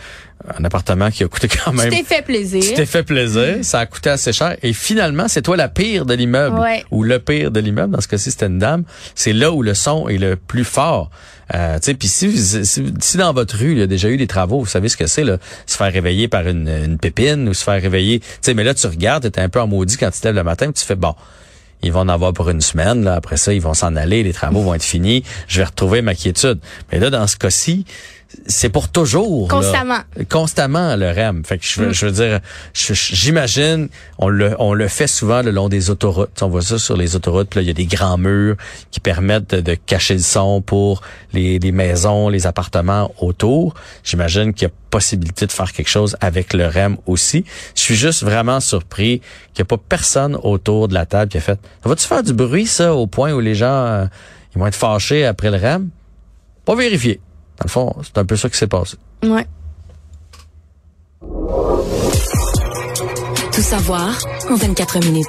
un 0.58 0.64
appartement 0.64 1.10
qui 1.10 1.22
a 1.24 1.28
coûté 1.28 1.48
quand 1.48 1.72
même. 1.72 1.90
Tu 1.90 1.98
t'es 1.98 2.04
fait 2.04 2.22
plaisir. 2.22 2.62
Tu 2.62 2.74
t'es 2.74 2.86
fait 2.86 3.02
plaisir, 3.02 3.58
ça 3.62 3.80
a 3.80 3.86
coûté 3.86 4.10
assez 4.10 4.32
cher 4.32 4.56
et 4.62 4.72
finalement, 4.72 5.28
c'est 5.28 5.42
toi 5.42 5.56
la 5.56 5.68
pire 5.68 6.04
de 6.06 6.14
l'immeuble 6.14 6.58
Ouais. 6.58 6.84
ou 6.90 7.02
le 7.04 7.18
pire 7.18 7.50
de 7.50 7.60
l'immeuble. 7.60 7.94
Dans 7.94 8.00
ce 8.00 8.08
cas-ci, 8.08 8.30
c'était 8.30 8.46
une 8.46 8.58
dame. 8.58 8.84
C'est 9.14 9.32
là 9.32 9.52
où 9.52 9.62
le 9.62 9.74
son 9.74 10.08
est 10.08 10.18
le 10.18 10.36
plus 10.36 10.64
fort. 10.64 11.10
Euh, 11.54 11.76
tu 11.78 11.86
sais, 11.86 11.94
puis 11.94 12.08
si, 12.08 12.36
si, 12.64 12.92
si 13.00 13.16
dans 13.18 13.32
votre 13.34 13.56
rue, 13.58 13.72
il 13.72 13.78
y 13.78 13.82
a 13.82 13.86
déjà 13.86 14.08
eu 14.08 14.16
des 14.16 14.26
travaux, 14.26 14.60
vous 14.60 14.66
savez 14.66 14.88
ce 14.88 14.96
que 14.96 15.06
c'est, 15.06 15.24
là, 15.24 15.36
se 15.66 15.76
faire 15.76 15.92
réveiller 15.92 16.26
par 16.26 16.48
une, 16.48 16.68
une 16.68 16.98
pépine 16.98 17.48
ou 17.48 17.52
se 17.54 17.62
faire 17.62 17.80
réveiller. 17.82 18.20
Tu 18.20 18.26
sais, 18.40 18.54
mais 18.54 18.64
là, 18.64 18.72
tu 18.74 18.86
regardes, 18.86 19.30
t'es 19.30 19.40
un 19.40 19.48
peu 19.50 19.60
en 19.60 19.66
maudit 19.66 19.96
quand 19.98 20.10
tu 20.10 20.20
te 20.20 20.26
lèves 20.26 20.36
le 20.36 20.44
matin, 20.44 20.66
puis 20.66 20.80
tu 20.80 20.86
fais 20.86 20.94
bon. 20.96 21.14
Ils 21.82 21.92
vont 21.92 22.00
en 22.00 22.08
avoir 22.08 22.32
pour 22.32 22.48
une 22.48 22.60
semaine. 22.60 23.02
Là. 23.04 23.14
Après 23.16 23.36
ça, 23.36 23.52
ils 23.52 23.60
vont 23.60 23.74
s'en 23.74 23.96
aller. 23.96 24.22
Les 24.22 24.32
travaux 24.32 24.62
vont 24.62 24.72
être 24.72 24.84
finis. 24.84 25.24
Je 25.48 25.58
vais 25.58 25.64
retrouver 25.64 26.00
ma 26.00 26.14
quiétude. 26.14 26.60
Mais 26.92 27.00
là, 27.00 27.10
dans 27.10 27.26
ce 27.26 27.36
cas-ci, 27.36 27.84
c'est 28.46 28.68
pour 28.68 28.88
toujours. 28.88 29.48
là. 29.48 29.54
Constamment. 29.54 29.98
Constamment, 30.28 30.96
le 30.96 31.10
REM. 31.10 31.44
Fait 31.44 31.58
que 31.58 31.64
je, 31.66 31.80
veux- 31.82 31.92
je 31.92 32.06
veux 32.06 32.12
dire, 32.12 32.40
j'imagine, 32.74 33.88
on 34.18 34.28
le, 34.28 34.54
on 34.58 34.74
le 34.74 34.88
fait 34.88 35.06
souvent 35.06 35.42
le 35.42 35.50
long 35.50 35.68
des 35.68 35.90
autoroutes. 35.90 36.42
On 36.42 36.48
voit 36.48 36.62
ça 36.62 36.78
sur 36.78 36.96
les 36.96 37.16
autoroutes. 37.16 37.48
puis 37.50 37.58
Là, 37.58 37.62
il 37.62 37.66
y 37.68 37.70
a 37.70 37.74
des 37.74 37.86
grands 37.86 38.18
murs 38.18 38.56
qui 38.90 39.00
permettent 39.00 39.54
de, 39.54 39.60
de 39.60 39.74
cacher 39.74 40.14
le 40.14 40.20
son 40.20 40.60
pour 40.60 41.02
les, 41.32 41.58
les 41.58 41.72
maisons, 41.72 42.28
les 42.28 42.46
appartements 42.46 43.12
autour. 43.18 43.74
J'imagine 44.04 44.52
qu'il 44.54 44.68
y 44.68 44.70
a 44.70 44.74
possibilité 44.90 45.46
de 45.46 45.52
faire 45.52 45.72
quelque 45.72 45.88
chose 45.88 46.16
avec 46.20 46.52
le 46.52 46.66
REM 46.66 46.98
aussi. 47.06 47.44
Je 47.74 47.80
suis 47.80 47.94
juste 47.96 48.22
vraiment 48.22 48.60
surpris 48.60 49.20
qu'il 49.54 49.62
n'y 49.62 49.66
a 49.66 49.76
pas 49.76 49.78
personne 49.88 50.36
autour 50.42 50.88
de 50.88 50.94
la 50.94 51.06
table 51.06 51.30
qui 51.30 51.38
a 51.38 51.40
fait. 51.40 51.58
Va-tu 51.84 52.06
faire 52.06 52.22
du 52.22 52.34
bruit, 52.34 52.66
ça, 52.66 52.94
au 52.94 53.06
point 53.06 53.32
où 53.32 53.40
les 53.40 53.54
gens 53.54 53.66
euh, 53.86 54.04
ils 54.54 54.58
vont 54.58 54.66
être 54.66 54.74
fâchés 54.76 55.24
après 55.24 55.50
le 55.50 55.56
REM? 55.56 55.88
Pas 56.66 56.74
vérifié. 56.74 57.20
Dans 57.62 57.66
le 57.66 57.70
fond, 57.70 58.02
c'est 58.02 58.18
un 58.18 58.24
peu 58.24 58.34
ça 58.34 58.50
qui 58.50 58.58
s'est 58.58 58.66
passé. 58.66 58.96
Ouais. 59.22 59.46
Tout 63.52 63.60
savoir 63.62 64.18
en 64.50 64.56
24 64.56 64.98
minutes. 65.04 65.26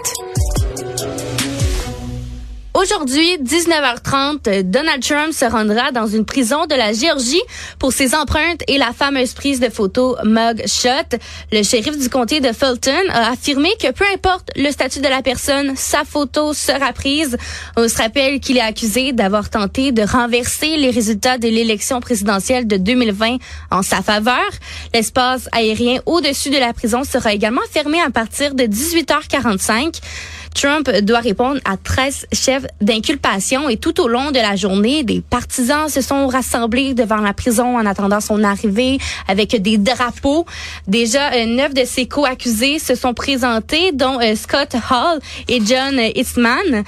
Aujourd'hui, 2.76 3.38
19h30, 3.38 4.64
Donald 4.64 5.04
Trump 5.04 5.32
se 5.32 5.46
rendra 5.46 5.92
dans 5.92 6.08
une 6.08 6.26
prison 6.26 6.66
de 6.66 6.74
la 6.74 6.92
Géorgie 6.92 7.42
pour 7.78 7.94
ses 7.94 8.16
empreintes 8.16 8.64
et 8.68 8.80
la 8.80 8.94
fameuse 8.94 9.34
prise 9.34 9.60
de 9.60 9.70
photo 9.70 10.18
mug 10.24 10.64
shot. 10.66 11.18
Le 11.52 11.62
shérif 11.62 12.00
du 12.00 12.10
comté 12.10 12.40
de 12.40 12.52
Fulton 12.52 12.92
a 13.12 13.30
affirmé 13.30 13.70
que 13.80 13.92
peu 13.92 14.06
importe 14.12 14.50
le 14.56 14.72
statut 14.72 15.02
de 15.02 15.08
la 15.08 15.22
personne, 15.22 15.76
sa 15.76 16.04
photo 16.04 16.54
sera 16.56 16.94
prise. 16.94 17.38
On 17.78 17.88
se 17.88 17.96
rappelle 17.96 18.40
qu'il 18.40 18.58
est 18.58 18.62
accusé 18.62 19.12
d'avoir 19.12 19.52
tenté 19.52 19.92
de 19.92 20.02
renverser 20.02 20.76
les 20.78 20.90
résultats 20.90 21.38
de 21.38 21.50
l'élection 21.50 22.02
présidentielle 22.02 22.66
de 22.66 22.78
2020 22.78 23.38
en 23.70 23.84
sa 23.84 24.02
faveur. 24.02 24.50
L'espace 24.96 25.48
aérien 25.52 26.00
au-dessus 26.08 26.50
de 26.50 26.58
la 26.58 26.74
prison 26.74 27.04
sera 27.04 27.34
également 27.34 27.62
fermé 27.72 28.02
à 28.02 28.10
partir 28.10 28.56
de 28.56 28.64
18h45. 28.64 30.02
Trump 30.54 30.90
doit 31.02 31.20
répondre 31.20 31.60
à 31.66 31.78
13 31.78 32.28
chefs 32.32 32.66
d'inculpation 32.82 33.70
et 33.70 33.78
tout 33.78 34.00
au 34.02 34.08
long 34.08 34.32
de 34.32 34.38
la 34.40 34.56
journée, 34.56 35.04
des 35.04 35.22
partisans 35.22 35.90
se 35.90 36.02
sont 36.02 36.28
rassemblés 36.28 36.94
devant 36.94 37.18
la 37.18 37.34
prison 37.34 37.78
en 37.78 37.86
attendant 37.86 38.22
son 38.22 38.44
arrivée 38.44 38.98
avec 39.28 39.62
des 39.62 39.78
drapeaux. 39.78 40.46
Déjà, 40.88 41.34
euh, 41.34 41.46
neuf 41.46 41.74
de 41.74 41.86
ses 41.86 42.08
co-accusés 42.08 42.80
se 42.80 42.96
sont 42.96 43.14
présentés, 43.14 43.92
dont 43.92 44.20
euh, 44.20 44.36
Scott 44.36 44.76
Hall 44.90 45.20
et 45.48 45.60
John 45.66 46.00
Eastman. 46.16 46.84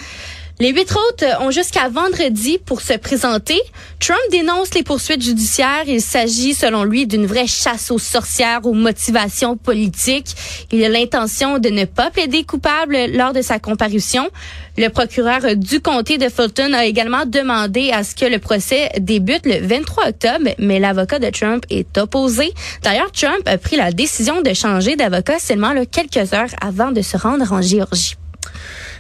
Les 0.62 0.72
huit 0.72 0.90
autres 0.90 1.42
ont 1.42 1.52
jusqu'à 1.52 1.90
vendredi 1.90 2.60
pour 2.66 2.80
se 2.80 2.94
présenter. 2.94 3.60
Trump 4.00 4.22
dénonce 4.32 4.74
les 4.74 4.84
poursuites 4.84 5.22
judiciaires. 5.22 5.84
Il 5.86 6.02
s'agit, 6.02 6.54
selon 6.54 6.86
lui, 6.86 7.06
d'une 7.08 7.26
vraie 7.26 7.46
chasse 7.46 7.92
aux 7.92 8.00
sorcières 8.00 8.66
aux 8.66 8.74
motivations 8.74 9.58
politiques. 9.58 10.34
Il 10.72 10.82
a 10.86 10.88
l'intention 10.88 11.60
de 11.60 11.68
ne 11.68 11.84
pas 11.84 12.10
plaider 12.10 12.46
coupable 12.46 12.98
lors 13.12 13.34
de 13.34 13.42
sa 13.42 13.60
comparution. 13.60 14.30
Le 14.78 14.88
procureur 14.88 15.58
du 15.58 15.82
comté 15.82 16.18
de 16.18 16.30
Fulton 16.30 16.72
a 16.72 16.86
également 16.86 17.26
demandé 17.26 17.92
à 17.92 18.06
ce 18.06 18.16
que 18.16 18.26
le 18.26 18.40
procès 18.40 18.92
débute 19.00 19.46
le 19.46 19.60
23 19.60 20.08
octobre, 20.08 20.52
mais 20.58 20.80
l'avocat 20.80 21.20
de 21.20 21.30
Trump 21.32 21.66
est 21.70 21.98
opposé. 21.98 22.54
D'ailleurs, 22.82 23.12
Trump 23.12 23.42
a 23.46 23.58
pris 23.58 23.76
la 23.76 23.92
décision 23.92 24.42
de 24.42 24.54
changer 24.54 24.96
d'avocat 24.96 25.38
seulement 25.38 25.74
quelques 25.92 26.34
heures 26.34 26.56
avant 26.62 26.92
de 26.92 27.02
se 27.02 27.18
rendre 27.18 27.52
en 27.52 27.62
Géorgie. 27.62 28.16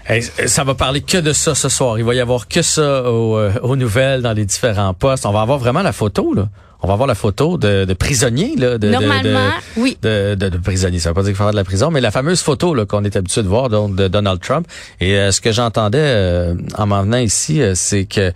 Hey, 0.08 0.22
ça 0.22 0.64
va 0.64 0.76
parler 0.76 1.02
que 1.02 1.18
de 1.18 1.34
ça 1.34 1.56
ce 1.56 1.68
soir. 1.68 1.98
Il 1.98 2.06
va 2.06 2.14
y 2.14 2.20
avoir 2.20 2.48
que 2.48 2.62
ça 2.62 3.10
aux, 3.10 3.40
euh, 3.40 3.52
aux, 3.64 3.76
nouvelles 3.76 4.22
dans 4.22 4.34
les 4.34 4.46
différents 4.46 4.94
postes. 4.94 5.26
On 5.26 5.32
va 5.32 5.42
avoir 5.42 5.58
vraiment 5.58 5.82
la 5.82 5.94
photo 5.94 6.32
là. 6.36 6.48
On 6.84 6.88
va 6.88 6.94
avoir 6.94 7.08
la 7.08 7.16
photo 7.16 7.58
de, 7.58 7.86
de 7.86 7.94
prisonniers 7.96 8.56
là. 8.56 8.78
De, 8.78 8.88
Normalement, 8.90 9.50
de, 9.50 9.82
oui. 9.82 9.98
De, 10.04 10.36
de, 10.36 10.50
de, 10.50 10.58
prisonniers. 10.60 11.00
Ça 11.00 11.10
veut 11.10 11.16
pas 11.16 11.24
dire 11.24 11.30
qu'il 11.30 11.38
faut 11.38 11.44
faire 11.44 11.54
de 11.54 11.58
la 11.58 11.64
prison, 11.64 11.90
mais 11.90 12.02
la 12.02 12.12
fameuse 12.12 12.42
photo 12.42 12.76
là 12.76 12.86
qu'on 12.86 13.04
est 13.04 13.16
habitué 13.16 13.42
de 13.42 13.48
voir 13.48 13.70
donc 13.70 13.96
de 13.96 14.08
Donald 14.08 14.40
Trump. 14.42 14.68
Et 15.00 15.18
euh, 15.18 15.32
ce 15.32 15.42
que 15.42 15.52
j'entendais 15.52 15.98
euh, 15.98 16.54
en 16.78 16.86
m'en 16.86 17.02
venant 17.02 17.18
ici, 17.18 17.62
c'est 17.74 18.06
que 18.06 18.32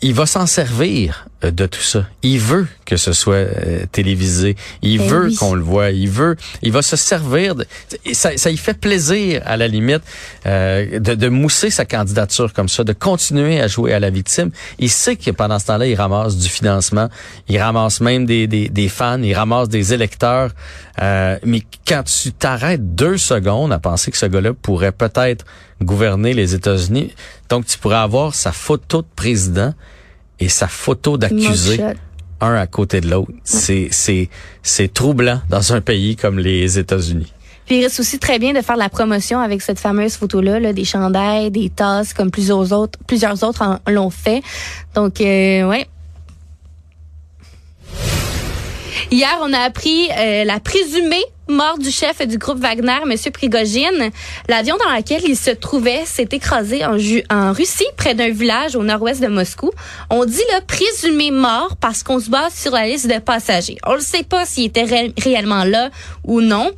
il 0.00 0.14
va 0.14 0.24
s'en 0.24 0.46
servir 0.46 1.27
de 1.42 1.66
tout 1.66 1.82
ça. 1.82 2.06
Il 2.22 2.40
veut 2.40 2.66
que 2.84 2.96
ce 2.96 3.12
soit 3.12 3.34
euh, 3.34 3.84
télévisé. 3.92 4.56
Il 4.82 4.98
Ben 4.98 5.08
veut 5.08 5.26
oui. 5.26 5.34
qu'on 5.36 5.54
le 5.54 5.62
voit. 5.62 5.90
Il 5.90 6.08
veut. 6.08 6.36
Il 6.62 6.72
va 6.72 6.82
se 6.82 6.96
servir. 6.96 7.54
De, 7.54 7.66
ça, 8.12 8.36
ça 8.36 8.50
y 8.50 8.56
fait 8.56 8.74
plaisir 8.74 9.42
à 9.44 9.56
la 9.56 9.68
limite 9.68 10.02
euh, 10.46 10.98
de, 10.98 11.14
de 11.14 11.28
mousser 11.28 11.70
sa 11.70 11.84
candidature 11.84 12.52
comme 12.52 12.68
ça, 12.68 12.82
de 12.82 12.92
continuer 12.92 13.60
à 13.60 13.68
jouer 13.68 13.92
à 13.92 14.00
la 14.00 14.10
victime. 14.10 14.50
Il 14.78 14.90
sait 14.90 15.16
que 15.16 15.30
pendant 15.30 15.58
ce 15.58 15.66
temps-là, 15.66 15.86
il 15.86 15.94
ramasse 15.94 16.36
du 16.36 16.48
financement. 16.48 17.08
Il 17.48 17.58
ramasse 17.58 18.00
même 18.00 18.26
des, 18.26 18.46
des, 18.46 18.68
des 18.68 18.88
fans. 18.88 19.22
Il 19.22 19.34
ramasse 19.34 19.68
des 19.68 19.94
électeurs. 19.94 20.50
Euh, 21.00 21.38
mais 21.44 21.62
quand 21.86 22.02
tu 22.02 22.32
t'arrêtes 22.32 22.96
deux 22.96 23.16
secondes 23.16 23.72
à 23.72 23.78
penser 23.78 24.10
que 24.10 24.16
ce 24.16 24.26
gars-là 24.26 24.54
pourrait 24.54 24.92
peut-être 24.92 25.44
gouverner 25.82 26.34
les 26.34 26.56
États-Unis, 26.56 27.14
donc 27.48 27.66
tu 27.66 27.78
pourrais 27.78 27.96
avoir 27.96 28.34
sa 28.34 28.50
photo 28.50 29.02
de 29.02 29.06
président 29.14 29.74
et 30.40 30.48
sa 30.48 30.68
photo 30.68 31.16
d'accusé 31.16 31.80
un 32.40 32.54
à 32.54 32.66
côté 32.66 33.00
de 33.00 33.10
l'autre. 33.10 33.32
C'est 33.44 33.88
c'est 33.90 34.28
c'est 34.62 34.92
troublant 34.92 35.40
dans 35.48 35.72
un 35.72 35.80
pays 35.80 36.16
comme 36.16 36.38
les 36.38 36.78
États-Unis. 36.78 37.32
Puis 37.66 37.76
il 37.76 37.82
reste 37.82 38.00
aussi 38.00 38.18
très 38.18 38.38
bien 38.38 38.54
de 38.54 38.62
faire 38.62 38.76
la 38.76 38.88
promotion 38.88 39.40
avec 39.40 39.60
cette 39.60 39.78
fameuse 39.78 40.16
photo-là, 40.16 40.58
là, 40.58 40.72
des 40.72 40.86
chandails, 40.86 41.50
des 41.50 41.68
tasses, 41.68 42.14
comme 42.14 42.30
plusieurs 42.30 42.72
autres, 42.72 42.98
plusieurs 43.06 43.44
autres 43.44 43.80
l'ont 43.86 44.08
fait. 44.08 44.42
Donc, 44.94 45.20
euh, 45.20 45.64
ouais. 45.64 45.86
Hier, 49.10 49.38
on 49.42 49.52
a 49.52 49.58
appris 49.58 50.08
euh, 50.18 50.44
la 50.44 50.60
présumée 50.60 51.24
mort 51.48 51.78
du 51.78 51.90
chef 51.90 52.26
du 52.26 52.38
groupe 52.38 52.58
Wagner, 52.58 52.98
M. 53.02 53.14
Prigogine. 53.32 54.10
L'avion 54.48 54.76
dans 54.76 54.94
lequel 54.94 55.22
il 55.26 55.36
se 55.36 55.50
trouvait 55.50 56.04
s'est 56.04 56.28
écrasé 56.32 56.82
en, 56.84 57.52
Russie, 57.52 57.86
près 57.96 58.14
d'un 58.14 58.30
village 58.30 58.76
au 58.76 58.84
nord-ouest 58.84 59.20
de 59.22 59.28
Moscou. 59.28 59.70
On 60.10 60.24
dit 60.24 60.42
le 60.54 60.64
présumé 60.64 61.30
mort 61.30 61.76
parce 61.80 62.02
qu'on 62.02 62.20
se 62.20 62.30
base 62.30 62.54
sur 62.54 62.72
la 62.72 62.86
liste 62.86 63.08
de 63.08 63.18
passagers. 63.18 63.78
On 63.86 63.94
ne 63.94 64.00
sait 64.00 64.22
pas 64.22 64.44
s'il 64.44 64.64
était 64.66 64.84
ré- 64.84 65.14
réellement 65.22 65.64
là 65.64 65.90
ou 66.24 66.40
non. 66.40 66.70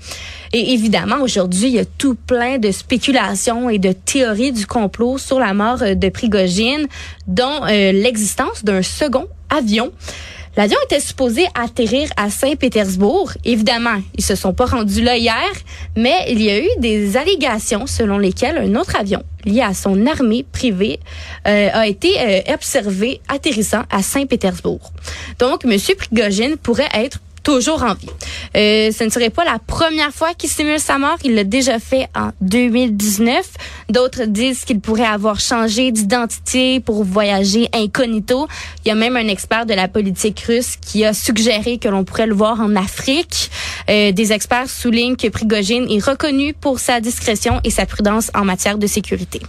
Et 0.53 0.73
évidemment, 0.73 1.21
aujourd'hui, 1.21 1.69
il 1.69 1.75
y 1.75 1.79
a 1.79 1.85
tout 1.85 2.15
plein 2.15 2.59
de 2.59 2.71
spéculations 2.71 3.71
et 3.71 3.79
de 3.79 3.93
théories 3.93 4.53
du 4.53 4.67
complot 4.67 5.19
sur 5.19 5.39
la 5.39 5.55
mort 5.55 5.83
euh, 5.83 5.95
de 5.95 6.09
Prigogine, 6.09 6.87
dont 7.27 7.65
euh, 7.65 7.93
l'existence 7.93 8.65
d'un 8.65 8.83
second 8.83 9.27
avion. 9.49 9.93
L'avion 10.57 10.79
était 10.85 11.01
supposé 11.01 11.47
atterrir 11.55 12.11
à 12.17 12.29
Saint-Pétersbourg. 12.29 13.33
Évidemment, 13.45 14.01
ils 14.17 14.25
se 14.25 14.35
sont 14.35 14.53
pas 14.53 14.67
rendus 14.67 15.03
là 15.03 15.17
hier, 15.17 15.51
mais 15.97 16.27
il 16.29 16.43
y 16.43 16.51
a 16.51 16.59
eu 16.59 16.69
des 16.79 17.17
allégations 17.17 17.87
selon 17.87 18.19
lesquelles 18.19 18.59
un 18.59 18.75
autre 18.75 18.97
avion 18.97 19.23
lié 19.45 19.63
à 19.63 19.75
son 19.75 20.07
armée 20.07 20.45
privée 20.51 20.99
euh, 21.47 21.69
a 21.73 21.87
été 21.87 22.21
euh, 22.21 22.55
observé 22.55 23.21
atterrissant 23.29 23.83
à 23.91 24.03
Saint-Pétersbourg. 24.03 24.93
Donc, 25.39 25.65
M. 25.65 25.79
Prigogine 25.97 26.57
pourrait 26.57 26.91
être 26.95 27.21
toujours 27.43 27.83
en 27.83 27.95
vie. 27.95 28.09
Euh, 28.57 28.91
ce 28.93 29.05
ne 29.05 29.11
serait 29.11 29.31
pas 29.31 29.45
la 29.45 29.59
première 29.59 30.13
fois 30.13 30.35
qu'il 30.35 30.51
simule 30.51 30.79
sa 30.79 30.99
mort. 30.99 31.17
Il 31.25 31.35
l'a 31.35 31.45
déjà 31.45 31.79
fait 31.79 32.09
en 32.17 32.31
2019. 32.41 33.47
D'autres 33.89 34.25
disent 34.25 34.65
qu'il 34.65 34.81
pourrait 34.81 35.05
avoir 35.05 35.41
changé 35.41 35.93
d'identité 35.93 36.81
pour 36.81 37.05
voyager 37.05 37.69
incognito. 37.73 38.47
Il 38.85 38.89
y 38.89 38.91
a 38.91 38.95
même 38.95 39.17
un 39.17 39.29
expert 39.29 39.67
de 39.67 39.75
la 39.75 39.89
politique 39.89 40.41
russe 40.41 40.77
qui 40.81 41.05
a 41.05 41.13
suggéré 41.13 41.79
que 41.79 41.89
l'on 41.89 42.05
pourrait 42.05 42.27
le 42.27 42.35
voir 42.35 42.61
en 42.61 42.77
Afrique. 42.77 43.51
Euh, 43.89 44.13
des 44.13 44.33
experts 44.33 44.69
soulignent 44.69 45.17
que 45.17 45.29
Prigogine 45.29 45.87
est 45.91 46.05
reconnu 46.05 46.55
pour 46.55 46.81
sa 46.81 47.01
discrétion 47.01 47.61
et 47.65 47.71
sa 47.71 47.87
prudence 47.87 48.31
en 48.35 48.45
matière 48.45 48.79
de 48.79 48.87
sécurité. 48.87 49.41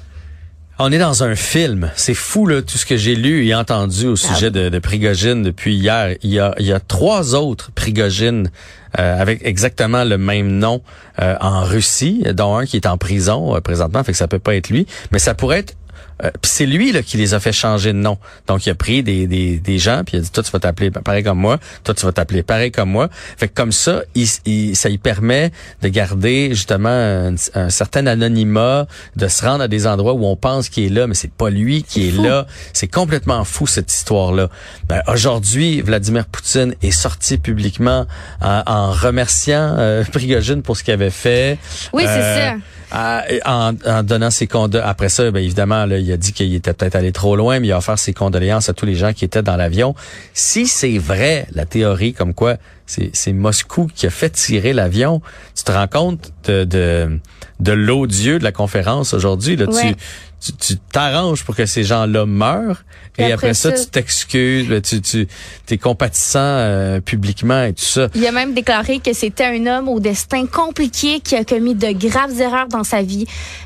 On 0.83 0.91
est 0.91 0.97
dans 0.97 1.23
un 1.23 1.35
film. 1.35 1.91
C'est 1.95 2.15
fou 2.15 2.47
là 2.47 2.63
tout 2.63 2.75
ce 2.75 2.88
que 2.88 2.97
j'ai 2.97 3.13
lu 3.13 3.45
et 3.45 3.53
entendu 3.53 4.07
au 4.07 4.15
sujet 4.15 4.50
de, 4.50 4.69
de 4.69 4.79
Prigogine 4.79 5.43
depuis 5.43 5.75
hier. 5.75 6.15
Il 6.23 6.31
y 6.31 6.39
a, 6.39 6.55
il 6.57 6.65
y 6.65 6.73
a 6.73 6.79
trois 6.79 7.35
autres 7.35 7.71
Prigogine 7.71 8.50
euh, 8.97 9.21
avec 9.21 9.41
exactement 9.45 10.03
le 10.03 10.17
même 10.17 10.57
nom 10.57 10.81
euh, 11.21 11.35
en 11.39 11.63
Russie, 11.63 12.23
dont 12.33 12.57
un 12.57 12.65
qui 12.65 12.77
est 12.77 12.88
en 12.88 12.97
prison 12.97 13.55
euh, 13.55 13.61
présentement, 13.61 14.03
fait 14.03 14.11
que 14.11 14.17
ça 14.17 14.27
peut 14.27 14.39
pas 14.39 14.55
être 14.55 14.69
lui, 14.69 14.88
mais 15.11 15.19
ça 15.19 15.35
pourrait 15.35 15.59
être 15.59 15.75
euh, 16.23 16.29
puis 16.41 16.51
c'est 16.51 16.65
lui 16.65 16.91
là, 16.91 17.01
qui 17.01 17.17
les 17.17 17.33
a 17.33 17.39
fait 17.39 17.51
changer 17.53 17.93
de 17.93 17.97
nom. 17.97 18.17
Donc 18.47 18.65
il 18.65 18.69
a 18.69 18.75
pris 18.75 19.03
des, 19.03 19.27
des, 19.27 19.57
des 19.57 19.77
gens 19.79 20.03
puis 20.05 20.17
il 20.17 20.19
a 20.19 20.23
dit 20.23 20.31
toi 20.31 20.43
tu 20.43 20.51
vas 20.51 20.59
t'appeler 20.59 20.91
pareil 20.91 21.23
comme 21.23 21.39
moi, 21.39 21.59
toi 21.83 21.93
tu 21.95 22.05
vas 22.05 22.11
t'appeler 22.11 22.43
pareil 22.43 22.71
comme 22.71 22.89
moi. 22.89 23.09
Fait 23.37 23.47
que 23.47 23.53
comme 23.53 23.71
ça, 23.71 24.01
il, 24.15 24.27
il- 24.45 24.75
ça 24.75 24.89
lui 24.89 24.97
permet 24.97 25.51
de 25.81 25.87
garder 25.87 26.49
justement 26.51 26.89
un, 26.89 27.35
un 27.55 27.69
certain 27.69 28.05
anonymat, 28.07 28.87
de 29.15 29.27
se 29.27 29.43
rendre 29.45 29.63
à 29.63 29.67
des 29.67 29.87
endroits 29.87 30.13
où 30.13 30.25
on 30.25 30.35
pense 30.35 30.69
qu'il 30.69 30.85
est 30.85 30.89
là, 30.89 31.07
mais 31.07 31.13
c'est 31.15 31.31
pas 31.31 31.49
lui 31.49 31.83
qui 31.83 32.07
est, 32.09 32.11
là. 32.11 32.45
C'est 32.73 32.87
complètement 32.87 33.43
fou 33.43 33.67
cette 33.67 33.91
histoire-là. 33.91 34.49
Ben, 34.87 35.01
aujourd'hui, 35.07 35.81
Vladimir 35.81 36.25
Poutine 36.25 36.75
est 36.81 36.91
sorti 36.91 37.37
publiquement 37.37 38.05
en, 38.41 38.63
en 38.65 38.91
remerciant 38.91 39.75
euh, 39.77 40.03
Prigogine 40.11 40.61
pour 40.61 40.77
ce 40.77 40.83
qu'il 40.83 40.93
avait 40.93 41.09
fait. 41.09 41.57
Oui, 41.93 42.03
c'est 42.05 42.09
Euh, 42.21 42.51
ça. 42.51 42.55
à- 42.91 43.23
en, 43.45 43.73
en 43.85 44.03
donnant 44.03 44.31
ses 44.31 44.47
condoléances. 44.47 44.89
Après 44.89 45.09
ça, 45.09 45.29
bien 45.31 45.41
évidemment, 45.41 45.85
là, 45.85 45.97
il 45.97 46.10
a 46.13 46.17
dit 46.17 46.33
qu'il 46.33 46.53
était 46.53 46.73
peut-être 46.73 46.95
allé 46.95 47.11
trop 47.11 47.35
loin, 47.35 47.59
mais 47.59 47.67
il 47.67 47.71
a 47.71 47.77
offert 47.77 47.99
ses 47.99 48.13
condoléances 48.13 48.69
à 48.69 48.73
tous 48.73 48.85
les 48.85 48.95
gens 48.95 49.13
qui 49.13 49.25
étaient 49.25 49.43
dans 49.43 49.55
l'avion. 49.55 49.95
Si 50.33 50.67
c'est 50.67 50.97
vrai, 50.97 51.47
la 51.51 51.65
théorie 51.65 52.13
comme 52.13 52.33
quoi 52.33 52.57
c'est 53.13 53.33
Moscou 53.33 53.88
qui 53.93 54.05
a 54.07 54.10
fait 54.10 54.29
tirer 54.29 54.74
l'avion. 54.74 55.21
Tu 55.55 55.63
te 55.63 55.71
rends 55.71 55.88
compte 55.88 56.31
de, 56.45 56.63
de, 56.63 57.19
de 57.60 57.71
l'odieux 57.71 58.39
de 58.39 58.43
la 58.43 58.51
conférence 58.51 59.13
aujourd'hui. 59.13 59.55
Là, 59.55 59.67
tu, 59.67 60.53
tu 60.53 60.77
t'arranges 60.77 61.43
pour 61.43 61.55
que 61.55 61.65
ces 61.65 61.83
gens-là 61.83 62.25
meurent 62.25 62.83
et, 63.17 63.31
après, 63.31 63.53
ça, 63.53 63.71
tu 63.71 63.86
t'excuses, 63.88 64.67
ben, 64.67 64.81
tu, 64.81 65.01
tu 65.01 65.27
es 65.69 65.77
compatissant 65.77 66.39
euh, 66.39 67.01
publiquement 67.01 67.63
et 67.63 67.74
tout 67.74 67.83
ça. 67.83 68.07
Il 68.15 68.25
a 68.25 68.31
même 68.31 68.53
déclaré 68.53 69.00
que 69.00 69.13
c'était 69.13 69.45
un 69.45 69.65
homme 69.67 69.89
au 69.89 70.00
destin 70.00 70.45
compliqué 70.48 71.19
qui 71.19 71.36
a 71.36 71.43
commis 71.43 71.75
de 71.75 71.91
graves 71.91 72.39
erreurs 72.39 72.67
dans 72.67 72.83
sa 72.83 73.01
vie, 73.01 73.25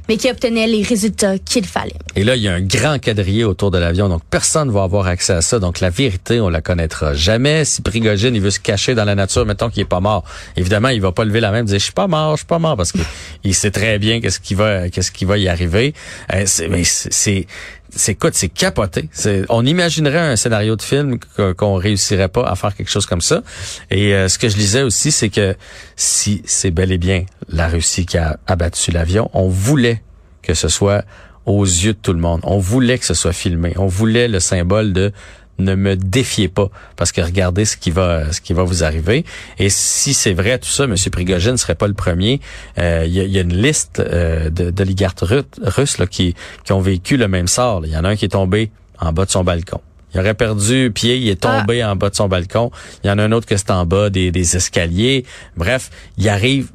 mais 0.10 0.18
qui 0.18 0.30
obtenait 0.30 0.68
les 0.68 0.82
résultats 0.82 1.38
qu'il 1.38 1.66
fallait. 1.66 1.94
Et 2.16 2.24
là, 2.24 2.36
il 2.36 2.42
y 2.42 2.48
a 2.48 2.54
un 2.54 2.62
grand 2.62 3.00
quadrillé 3.00 3.44
autour 3.44 3.72
de 3.72 3.78
l'avion, 3.78 4.10
donc 4.10 4.24
personne 4.30 4.68
ne 4.68 4.74
va 4.74 4.84
avoir 4.84 5.08
accès 5.08 5.34
à 5.34 5.42
ça. 5.42 5.60
Donc 5.60 5.80
la 5.80 5.90
vérité, 5.90 6.42
on 6.42 6.50
la 6.50 6.62
connaîtra 6.62 7.14
jamais. 7.14 7.66
Si 7.66 7.82
Prigogine, 7.82 8.36
il 8.36 8.42
veut 8.42 8.52
se 8.52 8.60
cacher 8.60 8.96
dans 8.96 9.06
la 9.06 9.15
nature, 9.16 9.46
mettons 9.46 9.70
qu'il 9.70 9.82
est 9.82 9.86
pas 9.86 10.00
mort, 10.00 10.24
évidemment, 10.56 10.90
il 10.90 11.02
va 11.02 11.12
pas 11.12 11.26
lever 11.26 11.40
la 11.40 11.52
main 11.52 11.62
et 11.62 11.64
dire 11.64 11.80
je 11.80 11.84
suis 11.84 11.94
pas 11.94 12.08
mort, 12.08 12.34
je 12.34 12.40
suis 12.40 12.46
pas 12.46 12.60
mort, 12.60 12.78
parce 12.78 12.92
qu'il 12.92 13.54
sait 13.56 13.72
très 13.72 14.00
bien 14.00 14.22
qu'est-ce 14.22 14.40
qui 14.40 14.56
va, 14.56 14.90
qu'est-ce 14.90 15.12
qui 15.12 15.26
va 15.26 15.38
y 15.38 15.48
arriver. 15.48 15.94
Euh, 16.34 16.44
c'est 16.46 16.70
c'est 16.84 17.48
c'est 17.96 18.50
capoté. 18.50 19.10
on 19.50 19.66
imaginerait 19.66 20.20
un 20.20 20.36
scénario 20.36 20.76
de 20.76 20.82
film 20.82 21.18
qu'on 21.58 21.76
réussirait 21.76 22.28
pas 22.28 22.44
à 22.44 22.56
faire 22.56 22.76
quelque 22.76 22.90
chose 22.90 23.06
comme 23.06 23.22
ça. 23.22 23.42
Et 23.90 24.14
euh, 24.14 24.28
ce 24.28 24.38
que 24.38 24.50
je 24.50 24.58
lisais 24.58 24.82
aussi, 24.82 25.12
c'est 25.12 25.30
que 25.30 25.56
si 25.96 26.42
c'est 26.46 26.72
bel 26.72 26.92
et 26.92 26.98
bien 26.98 27.26
la 27.48 27.68
Russie 27.68 28.06
qui 28.06 28.18
a 28.18 28.38
abattu 28.48 28.92
l'avion, 28.92 29.30
on 29.34 29.48
voulait 29.48 30.02
que 30.42 30.54
ce 30.54 30.68
soit 30.68 31.06
aux 31.46 31.64
yeux 31.64 31.94
de 31.94 32.00
tout 32.02 32.14
le 32.14 32.20
monde. 32.20 32.42
On 32.44 32.58
voulait 32.58 32.98
que 32.98 33.06
ce 33.06 33.14
soit 33.14 33.34
filmé. 33.34 33.74
On 33.78 33.88
voulait 33.88 34.28
le 34.28 34.40
symbole 34.40 34.94
de 34.94 35.12
ne 35.60 35.76
me 35.76 35.96
défiez 35.96 36.48
pas 36.48 36.70
parce 36.96 37.12
que 37.12 37.22
regardez 37.22 37.66
ce 37.66 37.78
qui 37.78 37.92
va 37.92 38.32
ce 38.32 38.42
qui 38.42 38.54
va 38.54 38.64
vous 38.64 38.84
arriver 38.84 39.26
et 39.58 39.70
si 39.70 40.14
c'est 40.14 40.34
vrai 40.34 40.60
tout 40.60 40.70
ça 40.70 40.84
M. 40.84 40.96
Prigogine 41.12 41.54
ne 41.54 41.58
serait 41.58 41.76
pas 41.76 41.88
le 41.88 41.94
premier 41.94 42.42
euh, 42.78 43.04
il 43.06 43.14
y, 43.14 43.38
a, 43.38 43.42
une 43.42 43.56
liste 43.56 44.00
euh, 44.00 44.50
d'oligarques 44.50 45.22
russes 45.22 45.98
là, 45.98 46.08
qui 46.08 46.36
qui 46.64 46.72
ont 46.74 46.82
vécu 46.82 47.18
le 47.18 47.28
même 47.28 47.48
sort 47.48 47.86
il 47.86 47.92
y 47.92 47.98
en 47.98 48.04
a 48.04 48.10
un 48.10 48.16
qui 48.16 48.26
est 48.26 48.30
tombé 48.30 48.72
en 49.00 49.14
bas 49.14 49.26
de 49.26 49.32
son 49.32 49.44
balcon 49.44 49.82
il 50.14 50.22
aurait 50.22 50.34
perdu 50.34 50.92
pied, 50.96 51.18
il 51.18 51.28
est 51.28 51.42
tombé 51.42 51.82
ah. 51.82 51.92
en 51.92 51.98
bas 51.98 52.10
de 52.10 52.16
son 52.16 52.30
balcon. 52.30 52.72
Il 53.04 53.08
y 53.08 53.10
en 53.10 53.18
a 53.18 53.24
un 53.24 53.34
autre 53.34 53.46
qui 53.46 53.54
est 53.54 53.70
en 53.70 53.86
bas 53.86 54.10
des, 54.10 54.32
des 54.32 54.56
escaliers. 54.56 55.26
Bref, 55.58 55.90
il 56.18 56.30
arrive 56.30 56.72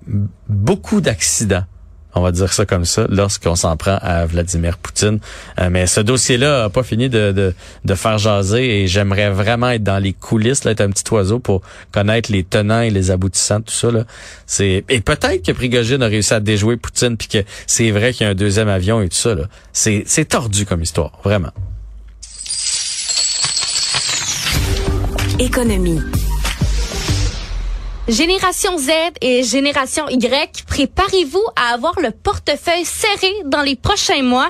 beaucoup 0.46 1.00
d'accidents 1.00 1.64
on 2.14 2.20
va 2.20 2.32
dire 2.32 2.52
ça 2.52 2.66
comme 2.66 2.84
ça, 2.84 3.06
lorsqu'on 3.08 3.56
s'en 3.56 3.76
prend 3.76 3.98
à 4.00 4.26
Vladimir 4.26 4.78
Poutine. 4.78 5.20
Euh, 5.58 5.68
mais 5.70 5.86
ce 5.86 6.00
dossier-là 6.00 6.64
a 6.64 6.68
pas 6.68 6.82
fini 6.82 7.08
de, 7.08 7.32
de, 7.32 7.54
de 7.84 7.94
faire 7.94 8.18
jaser 8.18 8.82
et 8.82 8.86
j'aimerais 8.86 9.30
vraiment 9.30 9.70
être 9.70 9.82
dans 9.82 9.98
les 9.98 10.12
coulisses, 10.12 10.64
là, 10.64 10.72
être 10.72 10.80
un 10.80 10.90
petit 10.90 11.04
oiseau 11.12 11.38
pour 11.38 11.62
connaître 11.92 12.30
les 12.32 12.44
tenants 12.44 12.80
et 12.80 12.90
les 12.90 13.10
aboutissants 13.10 13.60
tout 13.60 13.74
ça. 13.74 13.90
Là. 13.90 14.04
C'est 14.46 14.84
et 14.88 15.00
peut-être 15.00 15.44
que 15.44 15.52
Prigogine 15.52 16.02
a 16.02 16.06
réussi 16.06 16.34
à 16.34 16.40
déjouer 16.40 16.76
Poutine 16.76 17.16
puis 17.16 17.28
que 17.28 17.38
c'est 17.66 17.90
vrai 17.90 18.12
qu'il 18.12 18.24
y 18.24 18.28
a 18.28 18.30
un 18.30 18.34
deuxième 18.34 18.68
avion 18.68 19.00
et 19.00 19.08
tout 19.08 19.16
ça. 19.16 19.34
Là. 19.34 19.44
C'est, 19.72 20.04
c'est 20.06 20.26
tordu 20.26 20.66
comme 20.66 20.82
histoire, 20.82 21.12
vraiment. 21.24 21.50
Économie. 25.38 26.00
Génération 28.10 28.76
Z 28.76 28.90
et 29.20 29.44
Génération 29.44 30.08
Y, 30.08 30.64
préparez-vous 30.66 31.44
à 31.54 31.74
avoir 31.74 31.94
le 32.00 32.10
portefeuille 32.10 32.84
serré 32.84 33.32
dans 33.44 33.62
les 33.62 33.76
prochains 33.76 34.24
mois. 34.24 34.48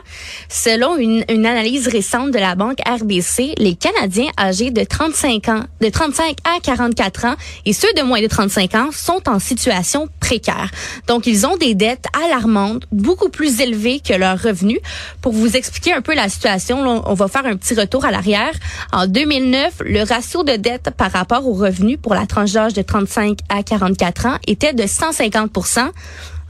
Selon 0.48 0.96
une, 0.96 1.26
une, 1.28 1.44
analyse 1.44 1.86
récente 1.86 2.30
de 2.30 2.38
la 2.38 2.54
banque 2.54 2.78
RBC, 2.88 3.56
les 3.58 3.74
Canadiens 3.74 4.30
âgés 4.38 4.70
de 4.70 4.82
35 4.82 5.48
ans, 5.50 5.64
de 5.82 5.90
35 5.90 6.38
à 6.44 6.58
44 6.60 7.26
ans 7.26 7.34
et 7.66 7.74
ceux 7.74 7.92
de 7.98 8.02
moins 8.02 8.22
de 8.22 8.28
35 8.28 8.74
ans 8.76 8.88
sont 8.92 9.28
en 9.28 9.38
situation 9.38 10.08
précaire. 10.20 10.70
Donc, 11.06 11.26
ils 11.26 11.46
ont 11.46 11.58
des 11.58 11.74
dettes 11.74 12.06
alarmantes, 12.24 12.84
beaucoup 12.92 13.28
plus 13.28 13.60
élevées 13.60 14.00
que 14.00 14.14
leurs 14.14 14.40
revenus. 14.40 14.80
Pour 15.20 15.32
vous 15.32 15.54
expliquer 15.54 15.92
un 15.92 16.00
peu 16.00 16.14
la 16.14 16.30
situation, 16.30 17.02
on 17.06 17.14
va 17.14 17.28
faire 17.28 17.44
un 17.44 17.56
petit 17.56 17.74
retour 17.74 18.06
à 18.06 18.10
l'arrière. 18.10 18.52
En 18.90 19.06
2009, 19.06 19.82
le 19.84 20.02
ratio 20.02 20.44
de 20.44 20.56
dette 20.56 20.92
par 20.96 21.12
rapport 21.12 21.46
aux 21.46 21.52
revenus 21.52 21.98
pour 22.00 22.14
la 22.14 22.24
tranche 22.24 22.52
d'âge 22.52 22.72
de 22.72 22.80
35 22.80 23.36
à 23.50 23.62
44 23.62 24.26
ans 24.26 24.36
était 24.46 24.72
de 24.72 24.86
150 24.86 25.50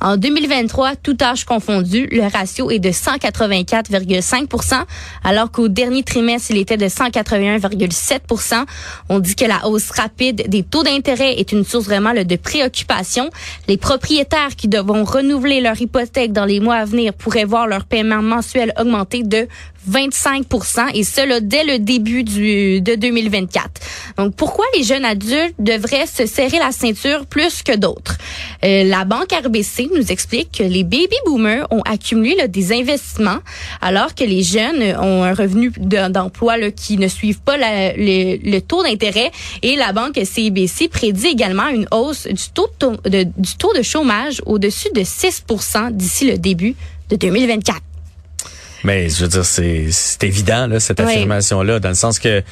en 0.03 0.17
2023, 0.17 0.97
tout 0.97 1.17
âge 1.21 1.45
confondu, 1.45 2.09
le 2.11 2.23
ratio 2.23 2.71
est 2.71 2.79
de 2.79 2.89
184,5 2.89 4.85
alors 5.25 5.51
qu'au 5.51 5.69
dernier 5.69 6.03
trimestre, 6.03 6.53
il 6.53 6.57
était 6.57 6.79
de 6.79 6.87
181,7% 6.87 8.65
On 9.11 9.19
dit 9.19 9.35
que 9.35 9.45
la 9.45 9.67
hausse 9.69 9.91
rapide 9.91 10.49
des 10.49 10.63
taux 10.63 10.83
d'intérêt 10.83 11.35
est 11.35 11.53
une 11.53 11.65
source 11.65 11.85
vraiment 11.85 12.15
de 12.15 12.37
préoccupation. 12.37 13.29
Les 13.69 13.77
propriétaires 13.77 14.57
qui 14.57 14.69
devront 14.69 15.05
renouveler 15.05 15.61
leur 15.61 15.79
hypothèque 15.79 16.33
dans 16.33 16.47
les 16.47 16.61
mois 16.61 16.77
à 16.77 16.87
venir 16.87 17.13
pourraient 17.13 17.45
voir 17.45 17.67
leur 17.67 17.85
paiement 17.85 18.23
mensuel 18.23 18.73
augmenter 18.79 19.23
de 19.23 19.49
25 19.87 20.47
et 20.95 21.05
cela 21.05 21.41
dès 21.41 21.65
le 21.65 21.79
début 21.79 22.23
du, 22.23 22.81
de 22.81 22.95
2024. 22.95 23.71
Donc, 24.19 24.35
pourquoi 24.35 24.65
les 24.77 24.83
jeunes 24.83 25.05
adultes 25.05 25.55
devraient 25.59 26.07
se 26.07 26.27
serrer 26.27 26.59
la 26.59 26.73
ceinture 26.73 27.27
plus 27.27 27.63
que 27.63 27.77
d'autres? 27.77 28.19
Euh, 28.65 28.85
la 28.85 29.05
banque 29.05 29.33
RBC 29.33 29.91
nous 29.95 30.13
explique 30.13 30.59
que 30.59 30.63
les 30.63 30.85
baby 30.85 31.17
boomers 31.25 31.67
ont 31.71 31.83
accumulé 31.83 32.49
des 32.49 32.73
investissements 32.73 33.39
alors 33.81 34.15
que 34.15 34.25
les 34.25 34.43
jeunes 34.43 34.83
ont 34.99 35.23
un 35.25 35.35
revenu 35.35 35.73
d'emploi 35.79 36.71
qui 36.71 36.97
ne 36.97 37.09
suivent 37.09 37.41
pas 37.41 37.57
le, 37.57 38.59
taux 38.61 38.83
d'intérêt 38.83 39.31
et 39.63 39.77
la 39.77 39.93
banque 39.93 40.21
CIBC 40.23 40.89
prédit 40.91 41.29
également 41.29 41.69
une 41.69 41.87
hausse 41.91 42.27
du 42.27 42.51
taux 42.53 42.69
de, 43.05 43.25
du 43.25 43.57
taux 43.57 43.73
de 43.75 43.83
chômage 43.83 44.43
au-dessus 44.47 44.89
de 44.95 45.01
6% 45.01 45.93
d'ici 45.93 46.27
le 46.31 46.39
début 46.39 46.75
de 47.09 47.17
2024. 47.17 47.81
Mais 48.85 49.09
je 49.09 49.23
veux 49.23 49.29
dire, 49.29 49.45
c'est 49.45 50.25
évident, 50.25 50.67
là, 50.67 50.81
cette 50.81 51.01
affirmation-là, 51.01 51.81
dans 51.81 51.91
le 51.91 51.95
sens 51.95 52.19
que 52.19 52.43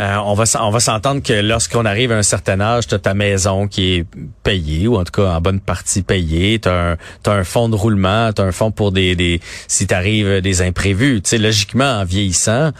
euh, 0.00 0.16
on 0.24 0.32
va 0.32 0.44
on 0.60 0.70
va 0.70 0.80
s'entendre 0.80 1.22
que 1.22 1.34
lorsqu'on 1.34 1.84
arrive 1.84 2.10
à 2.10 2.16
un 2.16 2.22
certain 2.22 2.58
âge, 2.60 2.86
tu 2.86 2.94
as 2.94 2.98
ta 2.98 3.12
maison 3.12 3.68
qui 3.68 3.96
est 3.96 4.06
payée 4.42 4.88
ou 4.88 4.96
en 4.96 5.04
tout 5.04 5.12
cas 5.12 5.32
en 5.32 5.40
bonne 5.42 5.60
partie 5.60 6.00
payée, 6.00 6.58
tu 6.58 6.70
as, 6.70 6.96
as, 7.26 7.30
un 7.30 7.44
fonds 7.44 7.68
de 7.68 7.76
roulement, 7.76 8.32
tu 8.32 8.40
as 8.40 8.46
un 8.46 8.52
fonds 8.52 8.70
pour 8.70 8.92
des, 8.92 9.14
des 9.14 9.40
si 9.68 9.86
t'arrives 9.86 10.40
des 10.40 10.62
imprévus, 10.62 11.20
tu 11.20 11.30
sais 11.30 11.38
logiquement 11.38 12.00
en 12.00 12.04
vieillissant, 12.04 12.70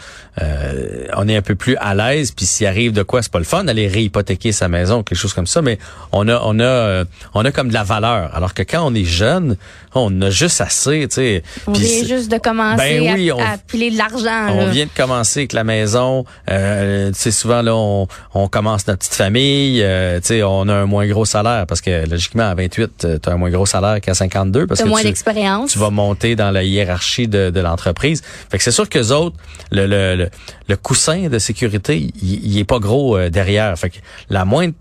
euh, 0.41 1.05
on 1.15 1.27
est 1.27 1.35
un 1.35 1.43
peu 1.43 1.53
plus 1.53 1.75
à 1.77 1.93
l'aise 1.93 2.31
puis 2.31 2.47
s'il 2.47 2.65
arrive 2.65 2.91
de 2.91 3.03
quoi, 3.03 3.21
c'est 3.21 3.31
pas 3.31 3.39
le 3.39 3.45
fun 3.45 3.65
d'aller 3.65 3.87
réhypothéquer 3.87 4.51
sa 4.51 4.67
maison, 4.67 5.03
quelque 5.03 5.19
chose 5.19 5.33
comme 5.33 5.47
ça, 5.47 5.61
mais 5.61 5.77
on 6.11 6.27
a 6.27 6.41
on 6.43 6.59
a 6.59 6.63
euh, 6.63 7.05
on 7.35 7.45
a 7.45 7.51
comme 7.51 7.67
de 7.67 7.73
la 7.73 7.83
valeur. 7.83 8.35
Alors 8.35 8.55
que 8.55 8.63
quand 8.63 8.83
on 8.83 8.95
est 8.95 9.05
jeune, 9.05 9.57
on 9.93 10.21
a 10.21 10.29
juste 10.29 10.61
assez, 10.61 11.07
tu 11.09 11.15
sais. 11.15 11.43
On 11.67 11.71
vient 11.71 12.05
juste 12.05 12.31
de 12.31 12.37
commencer 12.37 12.99
ben 12.99 13.31
à, 13.39 13.57
piler 13.57 13.91
de 13.91 13.97
l'argent. 13.97 14.47
On 14.53 14.67
vient 14.67 14.85
de 14.85 14.91
commencer 14.95 15.41
avec 15.41 15.53
la 15.53 15.63
maison 15.63 16.25
euh, 16.49 17.09
tu 17.11 17.19
sais, 17.19 17.31
souvent, 17.31 17.61
là, 17.61 17.75
on, 17.75 18.07
on 18.33 18.47
commence 18.47 18.87
notre 18.87 18.99
petite 18.99 19.13
famille, 19.13 19.81
euh, 19.83 20.19
tu 20.19 20.27
sais, 20.27 20.43
on 20.43 20.67
a 20.67 20.73
un 20.73 20.85
moins 20.85 21.07
gros 21.07 21.25
salaire 21.25 21.65
parce 21.67 21.81
que, 21.81 22.07
logiquement, 22.09 22.49
à 22.49 22.55
28, 22.55 23.07
tu 23.21 23.29
as 23.29 23.31
un 23.31 23.37
moins 23.37 23.49
gros 23.49 23.65
salaire 23.65 23.99
qu'à 24.01 24.13
52 24.13 24.67
parce 24.67 24.81
que 24.81 24.87
moins 24.87 25.03
d'expérience. 25.03 25.71
Tu 25.71 25.79
vas 25.79 25.89
monter 25.89 26.35
dans 26.35 26.51
la 26.51 26.63
hiérarchie 26.63 27.27
de, 27.27 27.49
de 27.49 27.59
l'entreprise. 27.59 28.21
Fait 28.49 28.57
que 28.57 28.63
c'est 28.63 28.71
sûr 28.71 28.89
que 28.89 28.99
autres, 29.11 29.35
le, 29.71 29.85
le, 29.85 30.29
le, 30.67 30.77
coussin 30.77 31.27
de 31.27 31.39
sécurité, 31.39 32.11
il, 32.21 32.57
est 32.57 32.63
pas 32.63 32.79
gros 32.79 33.17
euh, 33.17 33.29
derrière. 33.29 33.77
Fait 33.77 33.89
que 33.89 33.97
la 34.29 34.45
moindre 34.45 34.73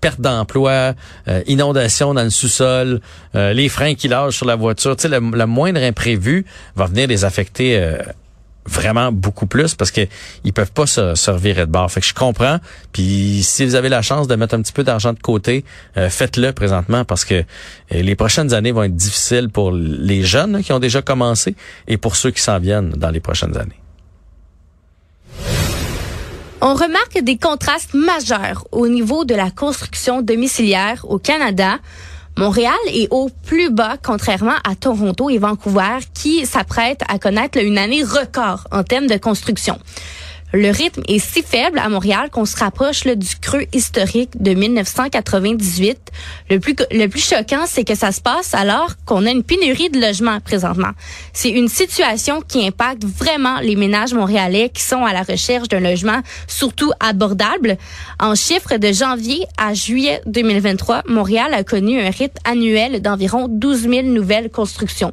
perte 0.00 0.20
d'emploi, 0.20 0.94
euh, 1.28 1.42
inondation 1.46 2.14
dans 2.14 2.24
le 2.24 2.30
sous-sol, 2.30 3.00
les 3.34 3.68
freins 3.68 3.94
qui 3.94 4.08
lâchent 4.08 4.36
sur 4.36 4.46
la 4.46 4.56
voiture, 4.56 4.96
tu 4.96 5.08
sais, 5.08 5.08
le, 5.08 5.46
moindre 5.46 5.80
imprévu 5.80 6.46
va 6.74 6.86
venir 6.86 7.08
les 7.08 7.24
affecter 7.24 7.78
vraiment 8.66 9.12
beaucoup 9.12 9.46
plus 9.46 9.74
parce 9.74 9.90
que 9.90 10.02
ils 10.44 10.52
peuvent 10.52 10.72
pas 10.72 10.86
se, 10.86 11.14
se 11.14 11.30
revirer 11.30 11.66
de 11.66 11.70
bord. 11.70 11.90
Fait 11.90 12.00
que 12.00 12.06
je 12.06 12.14
comprends. 12.14 12.58
Puis 12.92 13.42
si 13.42 13.64
vous 13.64 13.74
avez 13.74 13.88
la 13.88 14.02
chance 14.02 14.28
de 14.28 14.34
mettre 14.34 14.54
un 14.54 14.62
petit 14.62 14.72
peu 14.72 14.84
d'argent 14.84 15.12
de 15.12 15.20
côté, 15.20 15.64
euh, 15.96 16.10
faites-le 16.10 16.52
présentement 16.52 17.04
parce 17.04 17.24
que 17.24 17.34
euh, 17.34 17.44
les 17.90 18.14
prochaines 18.14 18.52
années 18.52 18.72
vont 18.72 18.82
être 18.82 18.96
difficiles 18.96 19.48
pour 19.48 19.72
les 19.72 20.22
jeunes 20.22 20.62
qui 20.62 20.72
ont 20.72 20.80
déjà 20.80 21.02
commencé 21.02 21.54
et 21.88 21.96
pour 21.96 22.16
ceux 22.16 22.30
qui 22.30 22.42
s'en 22.42 22.58
viennent 22.58 22.90
dans 22.90 23.10
les 23.10 23.20
prochaines 23.20 23.56
années. 23.56 23.80
On 26.68 26.74
remarque 26.74 27.20
des 27.22 27.38
contrastes 27.38 27.94
majeurs 27.94 28.66
au 28.72 28.88
niveau 28.88 29.24
de 29.24 29.36
la 29.36 29.52
construction 29.52 30.20
domiciliaire 30.20 31.06
au 31.08 31.16
Canada. 31.16 31.78
Montréal 32.36 32.74
est 32.88 33.06
au 33.12 33.30
plus 33.44 33.70
bas, 33.70 33.96
contrairement 34.04 34.56
à 34.68 34.74
Toronto 34.74 35.30
et 35.30 35.38
Vancouver, 35.38 35.98
qui 36.12 36.44
s'apprêtent 36.44 37.04
à 37.06 37.20
connaître 37.20 37.58
une 37.62 37.78
année 37.78 38.02
record 38.02 38.66
en 38.72 38.82
termes 38.82 39.06
de 39.06 39.16
construction. 39.16 39.78
Le 40.52 40.70
rythme 40.70 41.02
est 41.08 41.18
si 41.18 41.42
faible 41.42 41.78
à 41.78 41.88
Montréal 41.88 42.30
qu'on 42.30 42.44
se 42.44 42.56
rapproche 42.56 43.04
du 43.04 43.36
creux 43.40 43.64
historique 43.72 44.40
de 44.40 44.54
1998. 44.54 45.98
Le 46.50 46.60
plus, 46.60 46.76
le 46.92 47.08
plus 47.08 47.28
choquant, 47.28 47.64
c'est 47.66 47.84
que 47.84 47.96
ça 47.96 48.12
se 48.12 48.20
passe 48.20 48.54
alors 48.54 48.94
qu'on 49.04 49.26
a 49.26 49.30
une 49.30 49.42
pénurie 49.42 49.90
de 49.90 50.00
logements 50.00 50.38
présentement. 50.40 50.92
C'est 51.32 51.50
une 51.50 51.68
situation 51.68 52.40
qui 52.40 52.64
impacte 52.64 53.04
vraiment 53.04 53.58
les 53.60 53.74
ménages 53.74 54.14
montréalais 54.14 54.70
qui 54.72 54.82
sont 54.82 55.04
à 55.04 55.12
la 55.12 55.22
recherche 55.22 55.68
d'un 55.68 55.80
logement 55.80 56.20
surtout 56.46 56.92
abordable. 57.00 57.76
En 58.20 58.36
chiffres 58.36 58.76
de 58.76 58.92
janvier 58.92 59.46
à 59.58 59.74
juillet 59.74 60.20
2023, 60.26 61.02
Montréal 61.08 61.54
a 61.54 61.64
connu 61.64 62.00
un 62.00 62.10
rythme 62.10 62.38
annuel 62.44 63.02
d'environ 63.02 63.48
12 63.48 63.80
000 63.80 64.02
nouvelles 64.02 64.50
constructions. 64.50 65.12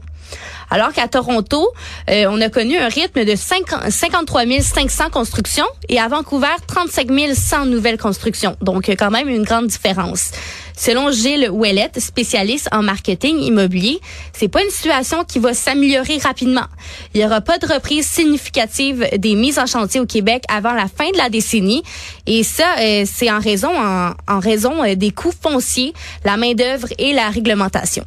Alors 0.74 0.92
qu'à 0.92 1.08
Toronto, 1.08 1.72
euh, 2.10 2.26
on 2.32 2.42
a 2.42 2.50
connu 2.50 2.80
un 2.80 2.88
rythme 2.88 3.26
de 3.26 3.36
50, 3.36 3.92
53 3.92 4.42
500 4.60 5.12
constructions 5.12 5.68
et 5.88 6.00
à 6.00 6.08
Vancouver, 6.08 6.48
35 6.66 7.10
100 7.36 7.68
nouvelles 7.68 8.00
constructions. 8.00 8.58
Donc, 8.60 8.90
quand 8.90 9.12
même 9.12 9.30
une 9.30 9.44
grande 9.44 9.68
différence. 9.68 10.32
Selon 10.76 11.12
Gilles 11.12 11.48
Ouellette, 11.52 12.00
spécialiste 12.00 12.70
en 12.72 12.82
marketing 12.82 13.40
immobilier, 13.40 14.00
c'est 14.34 14.48
pas 14.48 14.64
une 14.64 14.72
situation 14.72 15.24
qui 15.24 15.38
va 15.38 15.54
s'améliorer 15.54 16.18
rapidement. 16.18 16.66
Il 17.14 17.22
y 17.22 17.24
aura 17.24 17.42
pas 17.42 17.60
de 17.60 17.72
reprise 17.72 18.08
significative 18.08 19.08
des 19.16 19.36
mises 19.36 19.60
en 19.60 19.68
chantier 19.68 20.00
au 20.00 20.08
Québec 20.08 20.44
avant 20.50 20.74
la 20.74 20.88
fin 20.88 21.12
de 21.12 21.18
la 21.18 21.30
décennie. 21.30 21.84
Et 22.26 22.42
ça, 22.42 22.66
euh, 22.80 23.04
c'est 23.06 23.30
en 23.30 23.40
raison, 23.40 23.70
en 24.28 24.40
raison 24.40 24.84
euh, 24.84 24.96
des 24.96 25.12
coûts 25.12 25.34
fonciers, 25.40 25.94
la 26.26 26.36
main-d'œuvre 26.36 26.88
et 26.98 27.14
la 27.14 27.30
réglementation. 27.30 28.06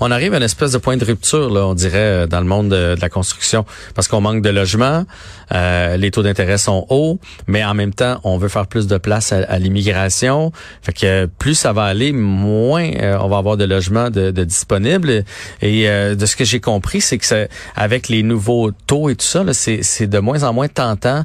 On 0.00 0.10
arrive 0.10 0.34
à 0.34 0.38
une 0.38 0.42
espèce 0.42 0.72
de 0.72 0.78
point 0.78 0.96
de 0.96 1.04
rupture, 1.04 1.50
là, 1.50 1.66
on 1.66 1.74
dirait, 1.74 1.98
euh, 1.98 2.26
dans 2.26 2.40
le 2.40 2.46
monde 2.46 2.68
de, 2.68 2.96
la 3.00 3.08
construction, 3.08 3.64
parce 3.94 4.08
qu'on 4.08 4.20
manque 4.20 4.42
de 4.42 4.50
logements, 4.50 5.04
euh, 5.52 5.96
les 5.96 6.10
taux 6.10 6.22
d'intérêt 6.22 6.58
sont 6.58 6.86
hauts, 6.90 7.18
mais 7.46 7.64
en 7.64 7.74
même 7.74 7.94
temps, 7.94 8.20
on 8.24 8.38
veut 8.38 8.48
faire 8.48 8.66
plus 8.66 8.86
de 8.86 8.98
place 8.98 9.32
à, 9.32 9.58
l'immigration. 9.58 10.52
Fait 10.82 10.92
que 10.92 11.26
plus 11.26 11.54
ça 11.54 11.72
va 11.72 11.84
aller, 11.84 12.12
moins 12.12 12.90
euh, 13.00 13.18
on 13.20 13.28
va 13.28 13.38
avoir 13.38 13.56
de 13.56 13.64
logements 13.64 14.10
de, 14.10 14.30
disponibles. 14.30 15.24
Et 15.62 15.86
de 15.86 16.26
ce 16.26 16.36
que 16.36 16.44
j'ai 16.44 16.60
compris, 16.60 17.00
c'est 17.00 17.18
que 17.18 17.48
avec 17.76 18.08
les 18.08 18.22
nouveaux 18.22 18.70
taux 18.70 19.08
et 19.08 19.16
tout 19.16 19.26
ça, 19.26 19.44
c'est 19.52 20.06
de 20.06 20.18
moins 20.18 20.42
en 20.42 20.52
moins 20.52 20.68
tentant 20.68 21.24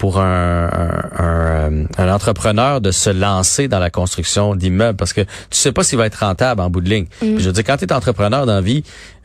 pour 0.00 0.18
un, 0.18 0.70
un, 1.18 1.84
un, 1.98 2.08
entrepreneur 2.08 2.80
de 2.80 2.90
se 2.90 3.10
lancer 3.10 3.68
dans 3.68 3.78
la 3.78 3.90
construction 3.90 4.54
d'immeubles 4.54 4.96
parce 4.96 5.12
que 5.12 5.20
tu 5.20 5.28
sais 5.50 5.72
pas 5.72 5.84
s'il 5.84 5.98
va 5.98 6.06
être 6.06 6.20
rentable 6.20 6.62
en 6.62 6.70
bout 6.70 6.80
de 6.80 6.88
ligne. 6.88 7.04
Mm. 7.20 7.36
je 7.36 7.44
veux 7.44 7.52
dire, 7.52 7.64
quand 7.64 7.76
tu 7.76 7.84
es 7.84 7.92
entrepreneur 7.92 8.46
dans 8.46 8.54
la 8.54 8.60
vie, 8.62 8.82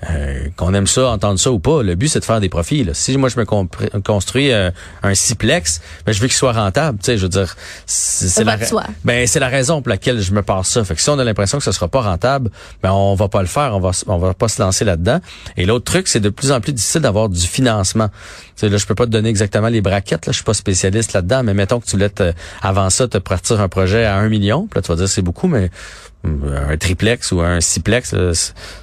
euh, 0.09 0.49
qu'on 0.57 0.73
aime 0.73 0.87
ça, 0.87 1.09
entendre 1.09 1.39
ça 1.39 1.51
ou 1.51 1.59
pas, 1.59 1.81
le 1.81 1.95
but 1.95 2.09
c'est 2.09 2.19
de 2.19 2.25
faire 2.25 2.41
des 2.41 2.49
profits. 2.49 2.83
Là. 2.83 2.93
Si 2.93 3.15
moi 3.17 3.29
je 3.29 3.39
me 3.39 3.45
construis 4.01 4.51
euh, 4.51 4.69
un 5.03 5.15
siplex, 5.15 5.81
ben, 6.05 6.11
je 6.11 6.19
veux 6.19 6.27
qu'il 6.27 6.35
soit 6.35 6.51
rentable. 6.51 6.99
Tu 6.99 7.05
sais, 7.05 7.17
je 7.17 7.23
veux 7.23 7.29
dire, 7.29 7.55
c'est 7.85 8.43
la, 8.43 8.57
ben 9.05 9.25
c'est 9.25 9.39
la 9.39 9.47
raison 9.47 9.81
pour 9.81 9.89
laquelle 9.89 10.21
je 10.21 10.33
me 10.33 10.41
passe 10.41 10.67
ça. 10.67 10.83
Fait 10.83 10.95
que 10.95 11.01
si 11.01 11.09
on 11.09 11.17
a 11.17 11.23
l'impression 11.23 11.57
que 11.57 11.63
ce 11.63 11.71
sera 11.71 11.87
pas 11.87 12.01
rentable, 12.01 12.51
ben 12.83 12.91
on 12.91 13.15
va 13.15 13.29
pas 13.29 13.41
le 13.41 13.47
faire, 13.47 13.73
on 13.73 13.79
va 13.79 13.91
on 14.07 14.17
va 14.17 14.33
pas 14.33 14.49
se 14.49 14.61
lancer 14.61 14.83
là-dedans. 14.83 15.21
Et 15.55 15.65
l'autre 15.65 15.85
truc, 15.85 16.07
c'est 16.07 16.19
de 16.19 16.29
plus 16.29 16.51
en 16.51 16.59
plus 16.59 16.73
difficile 16.73 17.01
d'avoir 17.01 17.29
du 17.29 17.47
financement. 17.47 18.09
Tu 18.09 18.13
sais, 18.57 18.69
là, 18.69 18.77
je 18.77 18.85
peux 18.85 18.95
pas 18.95 19.05
te 19.05 19.11
donner 19.11 19.29
exactement 19.29 19.69
les 19.69 19.81
braquettes. 19.81 20.25
Là, 20.25 20.31
je 20.31 20.37
suis 20.37 20.43
pas 20.43 20.53
spécialiste 20.53 21.13
là-dedans, 21.13 21.43
mais 21.43 21.53
mettons 21.53 21.79
que 21.79 21.85
tu 21.85 21.91
voulais 21.91 22.11
avant 22.61 22.89
ça 22.89 23.07
te 23.07 23.17
partir 23.17 23.61
un 23.61 23.69
projet 23.69 24.03
à 24.03 24.17
un 24.17 24.27
million. 24.27 24.67
Puis 24.67 24.77
là, 24.77 24.81
tu 24.81 24.89
vas 24.89 24.97
dire 24.97 25.09
c'est 25.09 25.21
beaucoup, 25.21 25.47
mais 25.47 25.71
un 26.25 26.77
triplex 26.77 27.31
ou 27.31 27.41
un 27.41 27.61
siplex, 27.61 28.15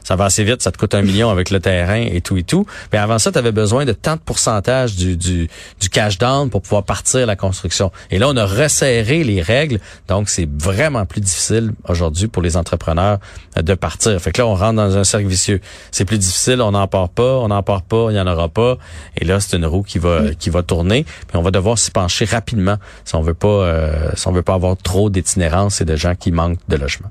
ça 0.04 0.16
va 0.16 0.24
assez 0.24 0.44
vite, 0.44 0.62
ça 0.62 0.70
te 0.70 0.78
coûte 0.78 0.94
un 0.94 1.02
million 1.02 1.30
avec 1.30 1.50
le 1.50 1.60
terrain 1.60 2.00
et 2.00 2.20
tout 2.20 2.36
et 2.36 2.42
tout. 2.42 2.66
Mais 2.92 2.98
avant 2.98 3.18
ça, 3.18 3.32
tu 3.32 3.38
avais 3.38 3.52
besoin 3.52 3.84
de 3.84 3.92
tant 3.92 4.16
de 4.16 4.20
pourcentage 4.20 4.96
du, 4.96 5.16
du, 5.16 5.48
du 5.80 5.88
cash 5.88 6.18
down 6.18 6.50
pour 6.50 6.62
pouvoir 6.62 6.84
partir 6.84 7.26
la 7.26 7.36
construction. 7.36 7.90
Et 8.10 8.18
là, 8.18 8.28
on 8.28 8.36
a 8.36 8.46
resserré 8.46 9.24
les 9.24 9.42
règles, 9.42 9.80
donc 10.08 10.28
c'est 10.28 10.48
vraiment 10.50 11.06
plus 11.06 11.20
difficile 11.20 11.72
aujourd'hui 11.88 12.28
pour 12.28 12.42
les 12.42 12.56
entrepreneurs 12.56 13.18
de 13.56 13.74
partir. 13.74 14.20
Fait 14.20 14.32
que 14.32 14.40
là, 14.40 14.46
on 14.46 14.54
rentre 14.54 14.74
dans 14.74 14.96
un 14.96 15.04
cercle 15.04 15.26
vicieux. 15.26 15.60
C'est 15.90 16.04
plus 16.04 16.18
difficile, 16.18 16.60
on 16.60 16.72
n'en 16.72 16.88
part 16.88 17.08
pas, 17.08 17.38
on 17.38 17.48
n'en 17.48 17.62
part 17.62 17.82
pas, 17.82 18.06
il 18.10 18.14
n'y 18.14 18.20
en 18.20 18.26
aura 18.26 18.48
pas. 18.48 18.78
Et 19.16 19.24
là, 19.24 19.40
c'est 19.40 19.56
une 19.56 19.66
roue 19.66 19.82
qui 19.82 19.98
va 19.98 20.34
qui 20.38 20.50
va 20.50 20.62
tourner. 20.62 21.04
Puis 21.04 21.36
on 21.36 21.42
va 21.42 21.50
devoir 21.50 21.78
s'y 21.78 21.90
pencher 21.90 22.24
rapidement 22.24 22.76
si 23.04 23.14
on 23.14 23.22
veut 23.22 23.34
pas 23.34 23.48
euh, 23.48 24.10
si 24.14 24.26
on 24.28 24.32
veut 24.32 24.42
pas 24.42 24.54
avoir 24.54 24.76
trop 24.76 25.10
d'itinérance 25.10 25.80
et 25.80 25.84
de 25.84 25.96
gens 25.96 26.14
qui 26.14 26.32
manquent 26.32 26.58
de 26.68 26.76
logement. 26.76 27.10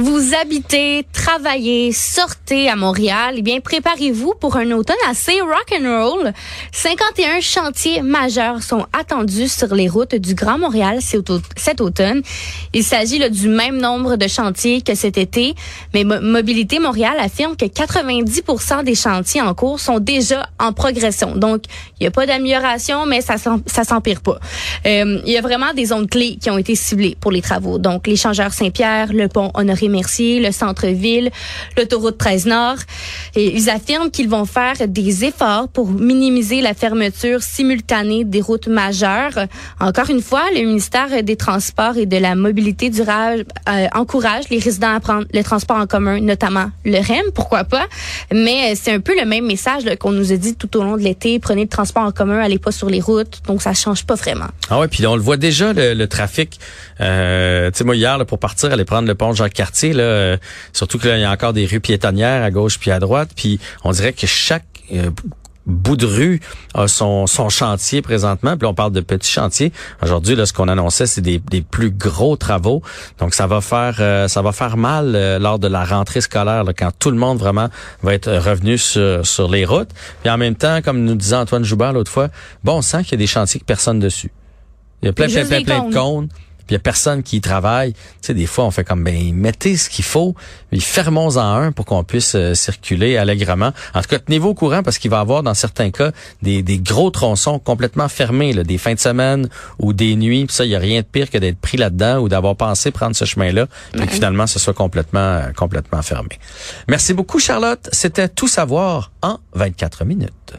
Vous 0.00 0.32
habitez, 0.40 1.04
travaillez, 1.12 1.90
sortez 1.90 2.68
à 2.68 2.76
Montréal, 2.76 3.34
eh 3.38 3.42
bien 3.42 3.58
préparez-vous 3.58 4.34
pour 4.38 4.56
un 4.56 4.70
automne 4.70 4.94
assez 5.10 5.40
rock 5.40 5.74
and 5.76 6.04
roll. 6.04 6.32
51 6.70 7.40
chantiers 7.40 8.00
majeurs 8.02 8.62
sont 8.62 8.86
attendus 8.92 9.48
sur 9.48 9.74
les 9.74 9.88
routes 9.88 10.14
du 10.14 10.36
Grand 10.36 10.56
Montréal 10.56 11.00
cet 11.00 11.80
automne. 11.80 12.22
Il 12.74 12.84
s'agit 12.84 13.28
du 13.28 13.48
même 13.48 13.78
nombre 13.78 14.14
de 14.14 14.28
chantiers 14.28 14.82
que 14.82 14.94
cet 14.94 15.18
été, 15.18 15.56
mais 15.92 16.04
Mobilité 16.04 16.78
Montréal 16.78 17.16
affirme 17.18 17.56
que 17.56 17.64
90% 17.64 18.84
des 18.84 18.94
chantiers 18.94 19.42
en 19.42 19.52
cours 19.52 19.80
sont 19.80 19.98
déjà 19.98 20.48
en 20.60 20.72
progression. 20.72 21.34
Donc, 21.34 21.62
il 21.98 22.04
n'y 22.04 22.06
a 22.06 22.12
pas 22.12 22.24
d'amélioration, 22.24 23.04
mais 23.04 23.20
ça 23.20 23.34
ça 23.36 23.82
s'empire 23.82 24.20
pas. 24.20 24.38
Euh, 24.86 25.20
il 25.26 25.32
y 25.32 25.36
a 25.36 25.42
vraiment 25.42 25.74
des 25.74 25.86
zones 25.86 26.06
clés 26.06 26.38
qui 26.40 26.50
ont 26.50 26.58
été 26.58 26.76
ciblées 26.76 27.16
pour 27.20 27.32
les 27.32 27.42
travaux. 27.42 27.78
Donc, 27.78 28.06
l'échangeur 28.06 28.52
Saint-Pierre, 28.52 29.12
le 29.12 29.26
pont 29.26 29.50
Honoré 29.54 29.87
Mercier, 29.88 30.40
le 30.40 30.52
centre-ville, 30.52 31.30
l'autoroute 31.76 32.18
13 32.18 32.46
Nord. 32.46 32.76
Et 33.34 33.54
ils 33.54 33.70
affirment 33.70 34.10
qu'ils 34.10 34.28
vont 34.28 34.44
faire 34.44 34.76
des 34.86 35.24
efforts 35.24 35.68
pour 35.68 35.90
minimiser 35.90 36.60
la 36.60 36.74
fermeture 36.74 37.42
simultanée 37.42 38.24
des 38.24 38.40
routes 38.40 38.68
majeures. 38.68 39.46
Encore 39.80 40.10
une 40.10 40.22
fois, 40.22 40.44
le 40.54 40.60
ministère 40.60 41.22
des 41.22 41.36
Transports 41.36 41.96
et 41.96 42.06
de 42.06 42.16
la 42.16 42.34
Mobilité 42.34 42.90
durable 42.90 43.44
euh, 43.68 43.86
encourage 43.94 44.48
les 44.50 44.58
résidents 44.58 44.94
à 44.94 45.00
prendre 45.00 45.26
le 45.32 45.42
transport 45.42 45.76
en 45.76 45.86
commun, 45.86 46.20
notamment 46.20 46.70
le 46.84 46.98
REM, 46.98 47.32
pourquoi 47.34 47.64
pas. 47.64 47.86
Mais 48.32 48.72
euh, 48.72 48.74
c'est 48.80 48.92
un 48.92 49.00
peu 49.00 49.18
le 49.18 49.24
même 49.24 49.46
message 49.46 49.84
qu'on 49.98 50.12
nous 50.12 50.32
a 50.32 50.36
dit 50.36 50.54
tout 50.54 50.76
au 50.76 50.82
long 50.82 50.96
de 50.96 51.02
l'été. 51.02 51.38
Prenez 51.38 51.62
le 51.62 51.68
transport 51.68 52.02
en 52.02 52.12
commun, 52.12 52.38
allez 52.40 52.58
pas 52.58 52.72
sur 52.72 52.88
les 52.88 53.00
routes. 53.00 53.40
Donc 53.46 53.62
ça 53.62 53.74
change 53.74 54.04
pas 54.04 54.14
vraiment. 54.14 54.48
Ah 54.70 54.80
ouais, 54.80 54.88
puis 54.88 55.06
on 55.06 55.16
le 55.16 55.22
voit 55.22 55.36
déjà 55.36 55.72
le, 55.72 56.06
trafic. 56.06 56.58
Euh, 57.00 57.70
tu 57.70 57.78
sais 57.78 57.84
moi 57.84 57.94
hier 57.94 58.18
pour 58.26 58.38
partir 58.38 58.72
aller 58.72 58.84
prendre 58.84 59.06
le 59.06 59.14
pont 59.14 59.32
Jacques 59.32 59.54
Là, 59.86 60.02
euh, 60.02 60.36
surtout 60.72 60.98
que 60.98 61.08
là, 61.08 61.16
il 61.16 61.20
y 61.20 61.24
a 61.24 61.30
encore 61.30 61.52
des 61.52 61.66
rues 61.66 61.80
piétonnières 61.80 62.42
à 62.42 62.50
gauche 62.50 62.78
puis 62.78 62.90
à 62.90 62.98
droite, 62.98 63.30
puis 63.34 63.60
on 63.84 63.92
dirait 63.92 64.12
que 64.12 64.26
chaque 64.26 64.64
euh, 64.92 65.10
bout 65.66 65.96
de 65.96 66.06
rue 66.06 66.40
a 66.74 66.88
son, 66.88 67.26
son 67.26 67.48
chantier 67.50 68.02
présentement. 68.02 68.56
Puis 68.56 68.66
on 68.66 68.74
parle 68.74 68.92
de 68.92 69.00
petits 69.00 69.30
chantiers. 69.30 69.72
Aujourd'hui, 70.02 70.34
là, 70.34 70.46
ce 70.46 70.52
qu'on 70.52 70.68
annonçait, 70.68 71.06
c'est 71.06 71.20
des, 71.20 71.38
des, 71.38 71.60
plus 71.60 71.90
gros 71.90 72.36
travaux. 72.36 72.82
Donc, 73.18 73.34
ça 73.34 73.46
va 73.46 73.60
faire 73.60 73.96
euh, 74.00 74.28
ça 74.28 74.40
va 74.40 74.52
faire 74.52 74.76
mal 74.76 75.38
lors 75.40 75.58
de 75.58 75.68
la 75.68 75.84
rentrée 75.84 76.22
scolaire, 76.22 76.64
quand 76.76 76.90
tout 76.98 77.10
le 77.10 77.18
monde 77.18 77.38
vraiment 77.38 77.68
va 78.02 78.14
être 78.14 78.32
revenu 78.32 78.78
sur, 78.78 79.26
sur 79.26 79.48
les 79.48 79.64
routes. 79.64 79.90
Puis 80.22 80.30
en 80.30 80.38
même 80.38 80.54
temps, 80.54 80.80
comme 80.82 81.04
nous 81.04 81.14
disait 81.14 81.36
Antoine 81.36 81.64
Joubert 81.64 81.92
l'autre 81.92 82.10
fois, 82.10 82.28
bon, 82.64 82.78
on 82.78 82.82
sent 82.82 83.04
qu'il 83.04 83.12
y 83.12 83.14
a 83.14 83.18
des 83.18 83.26
chantiers 83.26 83.60
que 83.60 83.66
personne 83.66 83.98
dessus. 83.98 84.32
Il 85.02 85.06
y 85.06 85.08
a 85.10 85.12
plein, 85.12 85.28
plein, 85.28 85.44
plein, 85.44 85.62
plein 85.62 85.88
de 85.88 85.94
cônes 85.94 86.28
puis 86.68 86.74
il 86.74 86.76
y 86.76 86.76
a 86.76 86.80
personne 86.80 87.22
qui 87.22 87.38
y 87.38 87.40
travaille. 87.40 87.94
Tu 87.94 87.98
sais, 88.20 88.34
des 88.34 88.44
fois, 88.44 88.66
on 88.66 88.70
fait 88.70 88.84
comme, 88.84 89.02
ben, 89.02 89.34
mettez 89.34 89.78
ce 89.78 89.88
qu'il 89.88 90.04
faut, 90.04 90.34
puis 90.70 90.80
fermons-en 90.80 91.40
un 91.40 91.72
pour 91.72 91.86
qu'on 91.86 92.04
puisse 92.04 92.34
euh, 92.34 92.52
circuler 92.52 93.16
allègrement. 93.16 93.72
En 93.94 94.02
tout 94.02 94.08
cas, 94.08 94.18
tenez-vous 94.18 94.50
au 94.50 94.54
courant 94.54 94.82
parce 94.82 94.98
qu'il 94.98 95.10
va 95.10 95.16
y 95.16 95.20
avoir, 95.20 95.42
dans 95.42 95.54
certains 95.54 95.90
cas, 95.90 96.12
des, 96.42 96.62
des 96.62 96.78
gros 96.78 97.10
tronçons 97.10 97.58
complètement 97.58 98.08
fermés, 98.08 98.52
là, 98.52 98.64
des 98.64 98.76
fins 98.76 98.92
de 98.92 99.00
semaine 99.00 99.48
ou 99.78 99.94
des 99.94 100.14
nuits. 100.14 100.44
Puis 100.44 100.54
ça, 100.54 100.66
il 100.66 100.70
y 100.70 100.76
a 100.76 100.78
rien 100.78 101.00
de 101.00 101.06
pire 101.06 101.30
que 101.30 101.38
d'être 101.38 101.58
pris 101.58 101.78
là-dedans 101.78 102.18
ou 102.18 102.28
d'avoir 102.28 102.54
pensé 102.54 102.90
prendre 102.90 103.16
ce 103.16 103.24
chemin-là, 103.24 103.66
puis 103.92 104.06
que 104.06 104.12
finalement, 104.12 104.46
ce 104.46 104.58
soit 104.58 104.74
complètement, 104.74 105.20
euh, 105.20 105.52
complètement 105.56 106.02
fermé. 106.02 106.38
Merci 106.86 107.14
beaucoup, 107.14 107.38
Charlotte. 107.38 107.88
C'était 107.92 108.28
Tout 108.28 108.48
savoir 108.48 109.10
en 109.22 109.38
24 109.54 110.04
minutes. 110.04 110.58